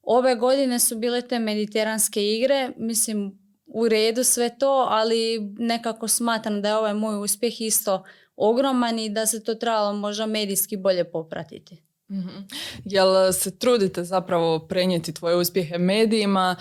[0.03, 6.63] Ove godine su bile te mediteranske igre, mislim u redu sve to, ali nekako smatram
[6.63, 8.05] da je ovaj moj uspjeh isto
[8.37, 11.94] ogroman i da se to trebalo možda medijski bolje popratiti.
[12.11, 12.49] Mm-hmm.
[12.85, 16.57] Jel se trudite zapravo prenijeti tvoje uspjehe medijima?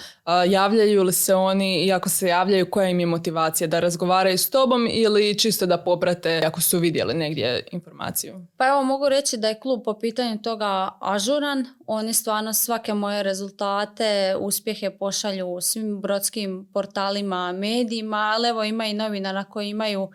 [0.48, 3.68] Javljaju li se oni i ako se javljaju koja im je motivacija?
[3.68, 8.48] Da razgovaraju s tobom ili čisto da poprate ako su vidjeli negdje informaciju?
[8.58, 11.66] Pa evo mogu reći da je klub po pitanju toga ažuran.
[11.88, 18.94] Oni stvarno svake moje rezultate, uspjehe pošalju svim brodskim portalima, medijima, ali evo ima i
[18.94, 20.10] novinara koji imaju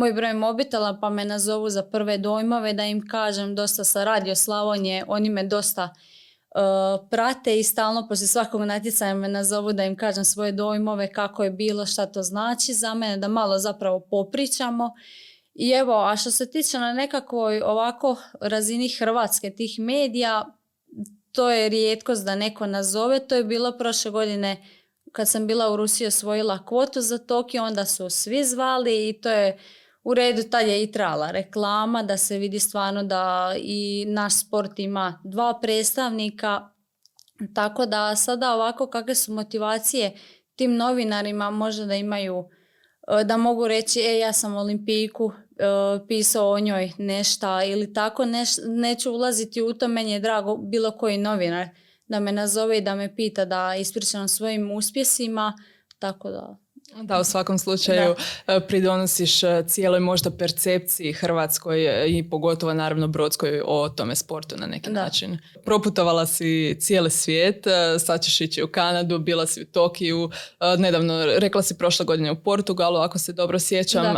[0.00, 4.34] moj broj mobitela pa me nazovu za prve dojmove da im kažem dosta sa Radio
[4.34, 9.96] Slavonje, oni me dosta uh, prate i stalno poslije svakog natjecanja me nazovu da im
[9.96, 14.90] kažem svoje dojmove, kako je bilo, šta to znači za mene, da malo zapravo popričamo.
[15.54, 20.56] I evo, a što se tiče na nekakvoj ovako razini Hrvatske tih medija,
[21.32, 24.56] to je rijetkost da neko nazove, to je bilo prošle godine
[25.12, 29.30] kad sam bila u Rusiji osvojila kvotu za Tokio, onda su svi zvali i to
[29.30, 29.58] je
[30.04, 34.78] u redu tad je i trala reklama da se vidi stvarno da i naš sport
[34.78, 36.68] ima dva predstavnika.
[37.54, 40.16] Tako da sada ovako kakve su motivacije
[40.56, 42.44] tim novinarima možda da imaju
[43.20, 48.24] e, da mogu reći e ja sam Olimpiku e, pisao o njoj nešta ili tako
[48.66, 51.68] neću ulaziti u to meni je drago bilo koji novinar
[52.06, 55.52] da me nazove i da me pita da ispričam svojim uspjesima
[55.98, 56.56] tako da
[57.02, 58.14] da, u svakom slučaju
[58.46, 58.54] da.
[58.54, 64.56] E, pridonosiš e, cijeloj možda percepciji Hrvatskoj e, i pogotovo naravno Brodskoj o tome sportu
[64.56, 65.38] na neki način.
[65.64, 67.64] Proputovala si cijeli svijet,
[67.98, 70.30] sad ćeš ići u Kanadu, bila si u Tokiju,
[70.78, 74.14] nedavno rekla si prošle godine u Portugalu, ako se dobro sjećam.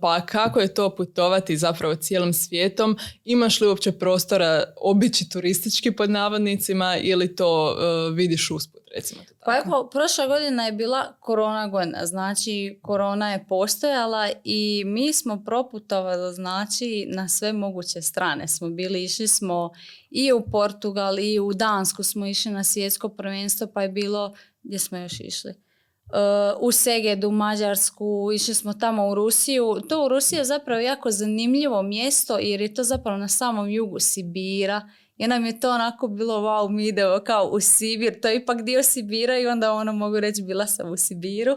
[0.00, 2.98] Pa kako je to putovati zapravo cijelim svijetom?
[3.24, 7.76] Imaš li uopće prostora obići turistički pod navodnicima ili to
[8.14, 8.81] vidiš usput?
[8.94, 14.82] Recimo to Pa evo, prošla godina je bila korona godina, znači korona je postojala i
[14.86, 19.70] mi smo proputovali znači na sve moguće strane smo bili, išli smo
[20.10, 24.78] i u Portugal i u Dansku smo išli na svjetsko prvenstvo pa je bilo, gdje
[24.78, 25.50] smo još išli?
[25.50, 26.18] Uh,
[26.60, 29.80] u Segedu, u Mađarsku, išli smo tamo u Rusiju.
[29.88, 33.98] To u Rusiji je zapravo jako zanimljivo mjesto jer je to zapravo na samom jugu
[34.00, 38.36] Sibira i nam je to onako bilo wow, mi idemo kao u Sibir, to je
[38.36, 41.56] ipak dio Sibira i onda ono mogu reći bila sam u Sibiru.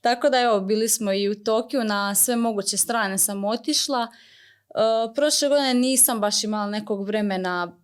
[0.00, 4.00] Tako da evo, bili smo i u Tokiju, na sve moguće strane sam otišla.
[4.02, 7.78] Uh, prošle godine nisam baš imala nekog vremena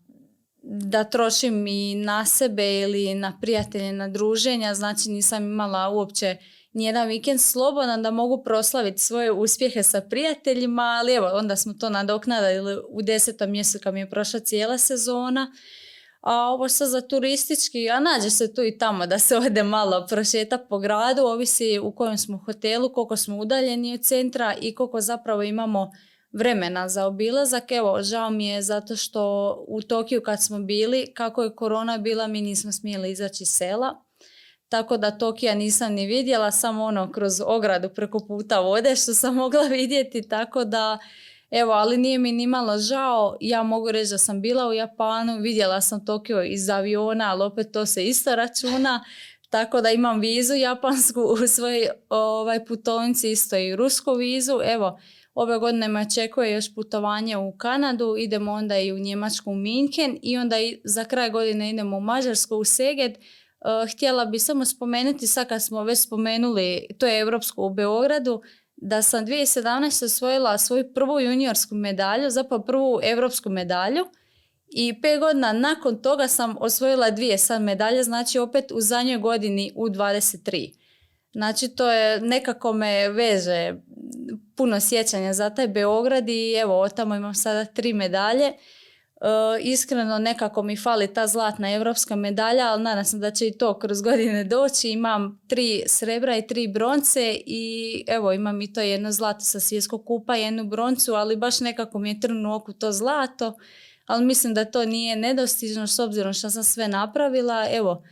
[0.62, 6.36] da trošim i na sebe ili na prijatelje, na druženja, znači nisam imala uopće
[6.74, 11.90] nijedan vikend slobodan da mogu proslaviti svoje uspjehe sa prijateljima, ali evo, onda smo to
[11.90, 15.52] nadoknadali u desetom mjesecu kad mi je prošla cijela sezona.
[16.20, 20.06] A ovo sad za turistički, a nađe se tu i tamo da se ode malo
[20.08, 25.00] prošeta po gradu, ovisi u kojem smo hotelu, koliko smo udaljeni od centra i koliko
[25.00, 25.90] zapravo imamo
[26.32, 27.72] vremena za obilazak.
[27.72, 32.26] Evo, žao mi je zato što u Tokiju kad smo bili, kako je korona bila,
[32.26, 34.04] mi nismo smjeli izaći iz sela
[34.68, 39.34] tako da Tokija nisam ni vidjela, samo ono kroz ogradu preko puta vode što sam
[39.44, 40.98] mogla vidjeti, tako da
[41.50, 45.38] evo, ali nije mi ni malo žao, ja mogu reći da sam bila u Japanu,
[45.38, 49.04] vidjela sam Tokio iz aviona, ali opet to se isto računa,
[49.50, 54.98] tako da imam vizu japansku u svojoj ovaj, putovnici, isto i rusku vizu, evo,
[55.34, 60.18] Ove godine me očekuje još putovanje u Kanadu, idemo onda i u Njemačku u Minken
[60.22, 63.18] i onda i za kraj godine idemo u Mađarsku u Seged.
[63.64, 68.42] Uh, htjela bi samo spomenuti, sad kad smo već spomenuli, to je Europsko u Beogradu,
[68.76, 70.04] da sam 2017.
[70.04, 74.06] osvojila svoju prvu juniorsku medalju, zapravo prvu europsku medalju
[74.76, 79.72] i pet godina nakon toga sam osvojila dvije sad medalje, znači opet u zadnjoj godini
[79.74, 80.72] u 23.
[81.32, 83.74] Znači to je nekako me veže
[84.56, 88.52] puno sjećanja za taj Beograd i evo tamo imam sada tri medalje.
[89.24, 93.58] E, iskreno nekako mi fali ta zlatna europska medalja, ali nadam se da će i
[93.58, 94.90] to kroz godine doći.
[94.90, 100.04] Imam tri srebra i tri bronce i evo imam i to jedno zlato sa svjetskog
[100.06, 103.54] kupa, jednu broncu, ali baš nekako mi je trnu oku to zlato.
[104.06, 107.66] Ali mislim da to nije nedostižno s obzirom što sam sve napravila.
[107.70, 108.02] Evo,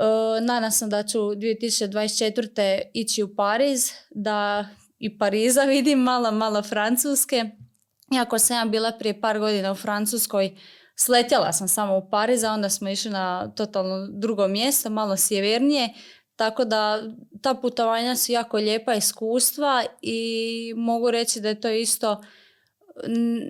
[0.00, 2.80] Uh, nadam se da ću 2024.
[2.94, 4.68] ići u Pariz, da
[4.98, 7.50] i Pariza vidim, malo, malo Francuske.
[8.14, 10.56] Iako sam ja bila prije par godina u Francuskoj,
[10.96, 15.88] sletjela sam samo u Pariz, a onda smo išli na totalno drugo mjesto, malo sjevernije.
[16.36, 17.02] Tako da
[17.42, 22.22] ta putovanja su jako lijepa iskustva i mogu reći da je to isto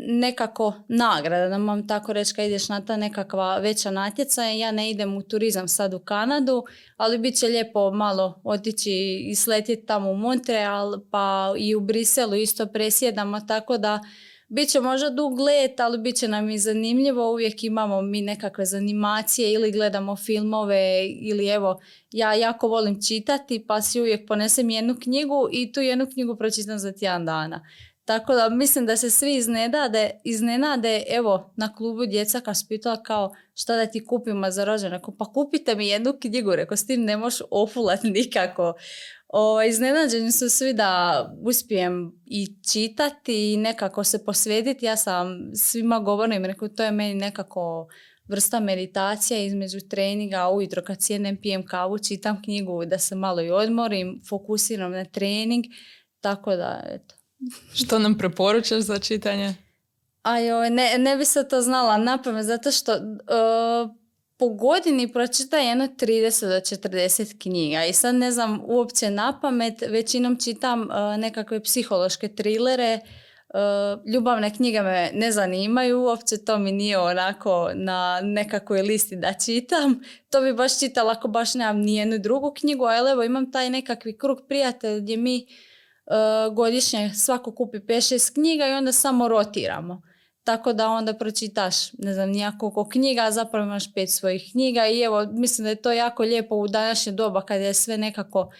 [0.09, 4.51] nekako nagrada, da vam tako reći kad ideš na ta nekakva veća natjecaja.
[4.51, 6.65] Ja ne idem u turizam sad u Kanadu,
[6.97, 8.91] ali bit će lijepo malo otići
[9.31, 14.01] i sletiti tamo u Montreal, pa i u Briselu isto presjedamo, tako da
[14.49, 17.33] bit će možda dug let, ali bit će nam i zanimljivo.
[17.33, 21.81] Uvijek imamo mi nekakve zanimacije ili gledamo filmove ili evo,
[22.13, 26.79] ja jako volim čitati pa si uvijek ponesem jednu knjigu i tu jednu knjigu pročitam
[26.79, 27.65] za tjedan dana.
[28.09, 33.31] Tako da mislim da se svi iznenade, iznenade evo na klubu djeca kad pitala kao
[33.55, 35.01] šta da ti kupimo za rođendan.
[35.19, 38.75] Pa kupite mi jednu knjigu, reko s tim ne možeš ofulat nikako.
[39.29, 44.87] O, iznenađeni su svi da uspijem i čitati i nekako se posvetiti.
[44.87, 47.89] Ja sam svima govorim, rekao to je meni nekako
[48.29, 53.51] vrsta meditacija između treninga, ujutro kad sjednem pijem kavu, čitam knjigu da se malo i
[53.51, 55.65] odmorim, fokusiram na trening,
[56.21, 57.18] tako da eto.
[57.75, 59.55] Što nam preporučaš za čitanje?
[60.23, 63.91] Ajoj, ne, ne bi se to znala napamet, zato što uh,
[64.39, 70.37] po godini pročita jedno 30 do 40 knjiga i sad ne znam uopće napamet, većinom
[70.45, 73.01] čitam uh, nekakve psihološke trilere,
[73.49, 79.33] uh, ljubavne knjige me ne zanimaju, uopće to mi nije onako na nekakvoj listi da
[79.33, 80.01] čitam.
[80.31, 84.19] To bi baš čitala ako baš nemam nijednu drugu knjigu, ali evo imam taj nekakvi
[84.19, 85.47] krug prijatelja gdje mi
[86.53, 90.03] godišnje svako kupi 5-6 knjiga i onda samo rotiramo.
[90.45, 95.27] Tako da onda pročitaš, ne znam, nijakoliko knjiga, zapravo imaš pet svojih knjiga i evo,
[95.33, 98.51] mislim da je to jako lijepo u današnje doba kad je sve nekako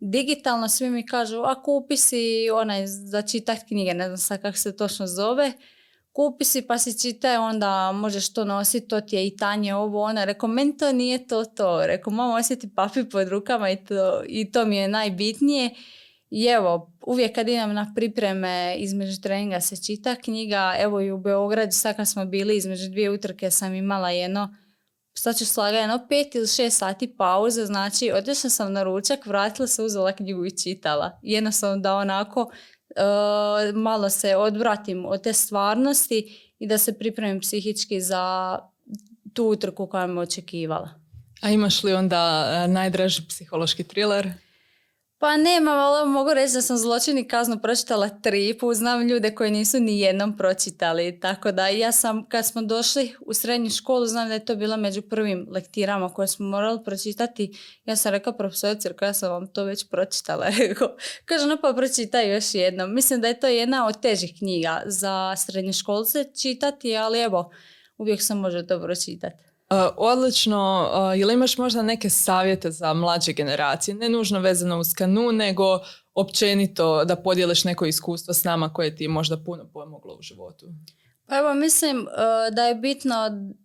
[0.00, 4.58] digitalno, svi mi kažu, a kupi si onaj za čitat knjige, ne znam sad kako
[4.58, 5.52] se točno zove,
[6.14, 10.02] kupi si pa si čitaj, onda možeš to nositi, to ti je i tanje ovo,
[10.02, 10.24] ona.
[10.24, 11.86] Rekao, meni to nije to to.
[11.86, 15.70] Rekao, mamo osjeti papir pod rukama i to, i to mi je najbitnije.
[16.30, 20.74] I evo, uvijek kad idem na pripreme između treninga se čita knjiga.
[20.78, 24.54] Evo i u Beogradu, sad kad smo bili između dvije utrke sam imala jedno
[25.14, 29.66] sad ću slaga jedno pet ili šest sati pauze, znači otišla sam na ručak, vratila
[29.66, 31.18] se, uzela knjigu i čitala.
[31.22, 38.00] Jednostavno da onako uh, malo se odvratim od te stvarnosti i da se pripremim psihički
[38.00, 38.58] za
[39.32, 40.90] tu utrku koja me očekivala.
[41.42, 44.32] A imaš li onda uh, najdraži psihološki thriller?
[45.24, 48.76] Pa nema, ali mogu reći da sam zločin i kaznu pročitala tri put.
[48.76, 51.20] Znam ljude koji nisu ni jednom pročitali.
[51.20, 54.76] Tako da ja sam, kad smo došli u srednju školu, znam da je to bila
[54.76, 57.58] među prvim lektirama koje smo morali pročitati.
[57.84, 60.46] Ja sam rekla profesorici, ja sam vam to već pročitala.
[61.24, 62.94] Kaže, no pa pročitaj još jednom.
[62.94, 67.50] Mislim da je to jedna od težih knjiga za srednje školce čitati, ali evo,
[67.98, 69.53] uvijek se može dobro čitati.
[69.70, 75.32] Uh, odlično, ili imaš možda neke savjete za mlađe generacije, ne nužno vezano uz kanu,
[75.32, 75.80] nego
[76.14, 80.66] općenito da podijeliš neko iskustvo s nama koje ti je možda puno pomoglo u životu?
[81.26, 83.16] Pa evo mislim uh, da je bitno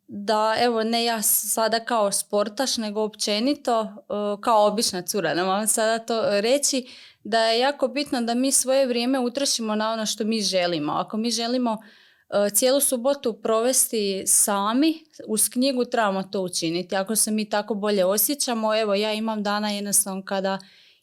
[0.08, 3.94] da evo ne ja sada kao sportaš nego općenito
[4.42, 6.88] kao obična cura, ne vam sada to reći,
[7.24, 10.92] da je jako bitno da mi svoje vrijeme utrošimo na ono što mi želimo.
[10.92, 12.09] Ako mi želimo E,
[12.54, 14.94] cijelu subotu provesti sami,
[15.28, 16.96] uz knjigu trebamo to učiniti.
[16.96, 20.60] Ako se mi tako bolje osjećamo, evo ja imam dana jednostavno kada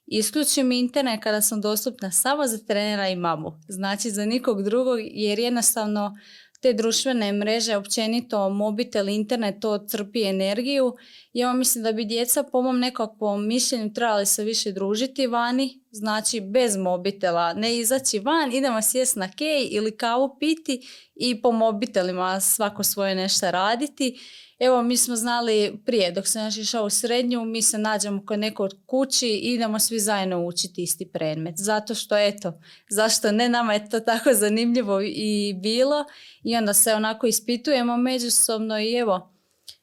[0.06, 3.52] isključim internet, kada sam dostupna samo za trenera i mamu.
[3.68, 6.16] Znači za nikog drugog jer jednostavno
[6.60, 10.96] te društvene mreže, općenito mobitel, internet, to crpi energiju.
[11.32, 16.40] Ja mislim da bi djeca po mom nekakvom mišljenju trebali se više družiti vani, znači
[16.40, 22.40] bez mobitela, ne izaći van, idemo sjest na kej ili kavu piti i po mobitelima
[22.40, 24.18] svako svoje nešto raditi
[24.58, 28.38] Evo, mi smo znali prije, dok sam još išao u srednju, mi se nađemo kod
[28.38, 31.54] nekog kući i idemo svi zajedno učiti isti predmet.
[31.58, 36.04] Zato što, eto, zašto ne, nama je to tako zanimljivo i bilo.
[36.42, 39.32] I onda se onako ispitujemo međusobno i evo,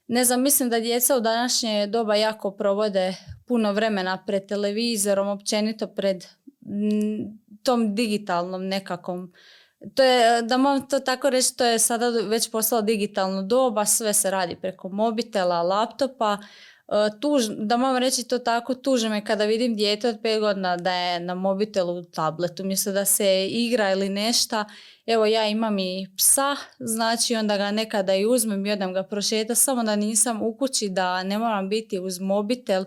[0.08, 3.16] ne znam, mislim da djeca u današnje doba jako provode
[3.48, 6.26] puno vremena pred televizorom, općenito pred
[7.64, 9.34] tom digitalnom nekakvom
[9.96, 14.14] to je, da mogu to tako reći, to je sada već postalo digitalno doba, sve
[14.14, 16.38] se radi preko mobitela, laptopa.
[16.88, 20.78] E, tuž, da mogu reći to tako, tuže me kada vidim dijete od 5 godina
[20.78, 24.66] da je na mobitelu, tabletu, umjesto da se igra ili nešto.
[25.06, 29.56] Evo ja imam i psa, znači onda ga nekada i uzmem i odam ga prošeta,
[29.56, 32.86] samo da nisam u kući, da ne moram biti uz mobitel.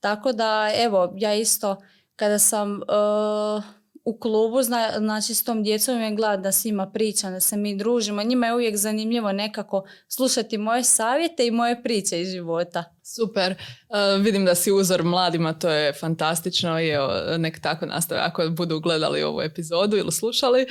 [0.00, 1.76] Tako da evo ja isto
[2.16, 2.72] kada sam...
[2.72, 4.62] Uh, u klubu,
[4.98, 8.22] znači s tom djecom je glad da s njima pričam, da se mi družimo.
[8.22, 12.84] Njima je uvijek zanimljivo nekako slušati moje savjete i moje priče iz života.
[13.04, 13.52] Super.
[13.52, 16.92] Uh, vidim da si uzor mladima, to je fantastično i
[17.38, 20.62] nek tako nastave ako budu gledali ovu epizodu ili slušali.
[20.62, 20.68] Uh,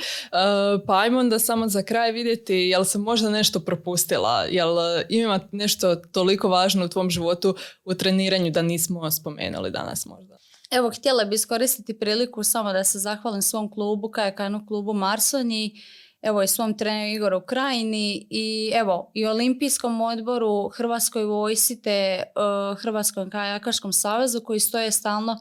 [0.86, 4.76] pa ajmo onda samo za kraj vidjeti jel sam možda nešto propustila, jel
[5.08, 10.31] ima nešto toliko važno u tvom životu u treniranju da nismo spomenuli danas možda.
[10.72, 15.80] Evo, htjela bi iskoristiti priliku samo da se zahvalim svom klubu, Kajakanu klubu Marsonji,
[16.22, 22.80] evo i svom treneru Igoru Krajini i evo i Olimpijskom odboru, Hrvatskoj vojsi te uh,
[22.80, 25.38] Hrvatskom kajakaškom savezu koji stoje stalno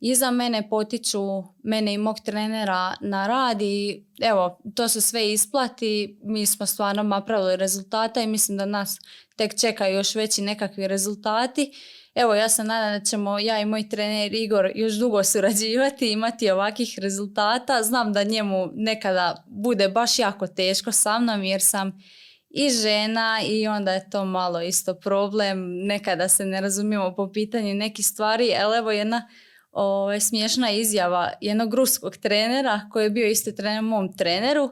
[0.00, 1.20] iza mene, potiču
[1.62, 6.18] mene i mog trenera na rad i evo, to se sve isplati.
[6.22, 8.98] Mi smo stvarno napravili rezultata i mislim da nas
[9.36, 11.72] tek čekaju još veći nekakvi rezultati.
[12.20, 16.50] Evo, ja se nadam da ćemo ja i moj trener Igor još dugo surađivati, imati
[16.50, 17.82] ovakvih rezultata.
[17.82, 22.02] Znam da njemu nekada bude baš jako teško sa mnom jer sam
[22.50, 25.86] i žena i onda je to malo isto problem.
[25.86, 29.28] Nekada se ne razumijemo po pitanju nekih stvari, ali evo jedna
[29.72, 34.70] o, ovaj, smiješna izjava jednog ruskog trenera koji je bio isto trener mom treneru.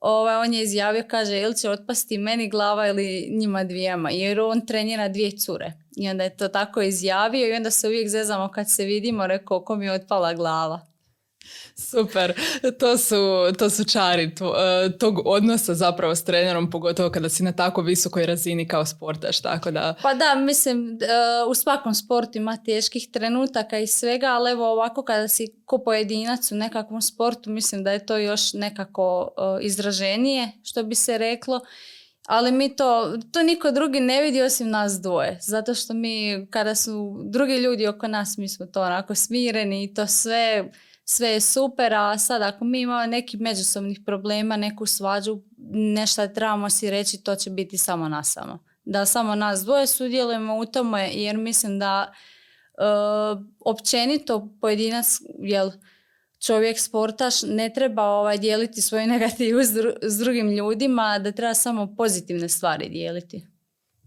[0.00, 4.66] Ovaj, on je izjavio, kaže, ili će otpasti meni glava ili njima dvijema, jer on
[4.66, 5.83] trenira dvije cure.
[5.96, 9.64] I onda je to tako izjavio i onda se uvijek zezamo kad se vidimo, rekao,
[9.64, 10.94] ko mi je otpala glava.
[11.76, 12.32] Super,
[12.78, 13.16] to su,
[13.58, 18.26] to su čari e, tog odnosa zapravo s trenerom, pogotovo kada si na tako visokoj
[18.26, 19.94] razini kao sportaš, tako da...
[20.02, 21.06] Pa da, mislim, e,
[21.48, 26.52] u svakom sportu ima teških trenutaka i svega, ali evo ovako kada si ko pojedinac
[26.52, 31.60] u nekakvom sportu, mislim da je to još nekako e, izraženije, što bi se reklo.
[32.26, 35.38] Ali mi to, to niko drugi ne vidi osim nas dvoje.
[35.42, 39.94] Zato što mi, kada su drugi ljudi oko nas, mi smo to onako smireni i
[39.94, 40.70] to sve
[41.04, 45.40] sve je super, a sad ako mi imamo nekih međusobnih problema, neku svađu,
[45.72, 48.58] nešto trebamo si reći, to će biti samo nas samo.
[48.84, 52.12] Da samo nas dvoje sudjelujemo u tome, jer mislim da
[52.78, 55.06] uh, općenito pojedinac,
[55.38, 55.70] jel,
[56.46, 59.60] čovjek sportaš ne treba ovaj, dijeliti svoju negativu
[60.02, 63.46] s drugim ljudima, da treba samo pozitivne stvari dijeliti.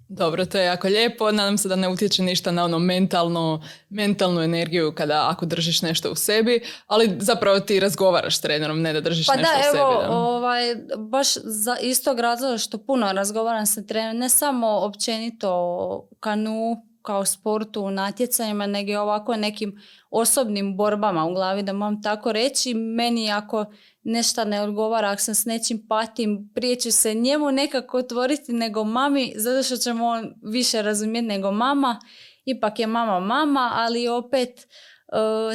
[0.09, 1.31] Dobro, to je jako lijepo.
[1.31, 6.11] Nadam se da ne utječe ništa na ono mentalno, mentalnu energiju kada ako držiš nešto
[6.11, 9.63] u sebi, ali zapravo ti razgovaraš s trenerom, ne da držiš pa nešto da, u
[9.63, 9.77] sebi.
[9.77, 14.67] Pa da, evo, ovaj, baš za istog razloga što puno razgovaram sa trenerom, ne samo
[14.67, 22.01] općenito kanu, kao sportu u natjecanjima, nego ovako nekim osobnim borbama u glavi, da moram
[22.01, 22.73] tako reći.
[22.73, 23.65] Meni ako
[24.03, 28.83] nešto ne odgovara, ako sam s nečim patim, prije ću se njemu nekako otvoriti nego
[28.83, 31.99] mami, zato što ćemo on više razumjeti nego mama.
[32.45, 34.67] Ipak je mama mama, ali opet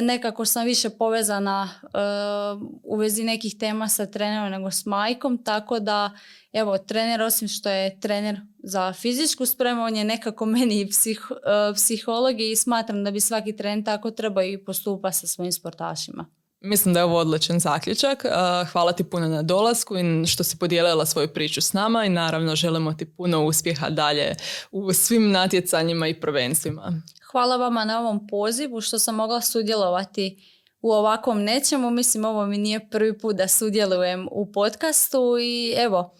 [0.01, 5.79] nekako sam više povezana uh, u vezi nekih tema sa trenerom nego s majkom, tako
[5.79, 6.11] da
[6.53, 11.37] evo, trener osim što je trener za fizičku spremu, on je nekako meni psih, uh,
[11.75, 16.25] psiholog i smatram da bi svaki trener tako trebao i postupa sa svojim sportašima.
[16.65, 18.25] Mislim da je ovo odličan zaključak.
[18.71, 22.55] Hvala ti puno na dolasku i što si podijelila svoju priču s nama i naravno
[22.55, 24.35] želimo ti puno uspjeha dalje
[24.71, 27.01] u svim natjecanjima i prvenstvima.
[27.31, 30.37] Hvala vama na ovom pozivu što sam mogla sudjelovati
[30.81, 31.91] u ovakvom nečemu.
[31.91, 36.15] Mislim, ovo mi nije prvi put da sudjelujem u podcastu i evo,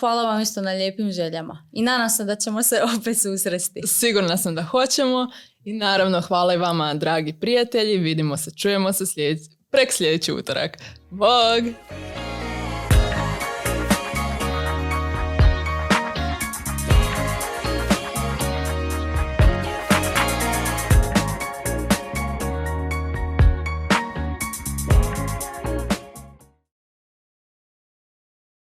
[0.00, 1.68] hvala vam isto na lijepim željama.
[1.72, 3.80] I nadam se da ćemo se opet susresti.
[3.86, 5.28] Sigurna sam da hoćemo
[5.64, 7.98] i naravno hvala i vama dragi prijatelji.
[7.98, 10.78] Vidimo se, čujemo se sljedeći, prek sljedeći utorak.
[11.10, 11.64] Bog!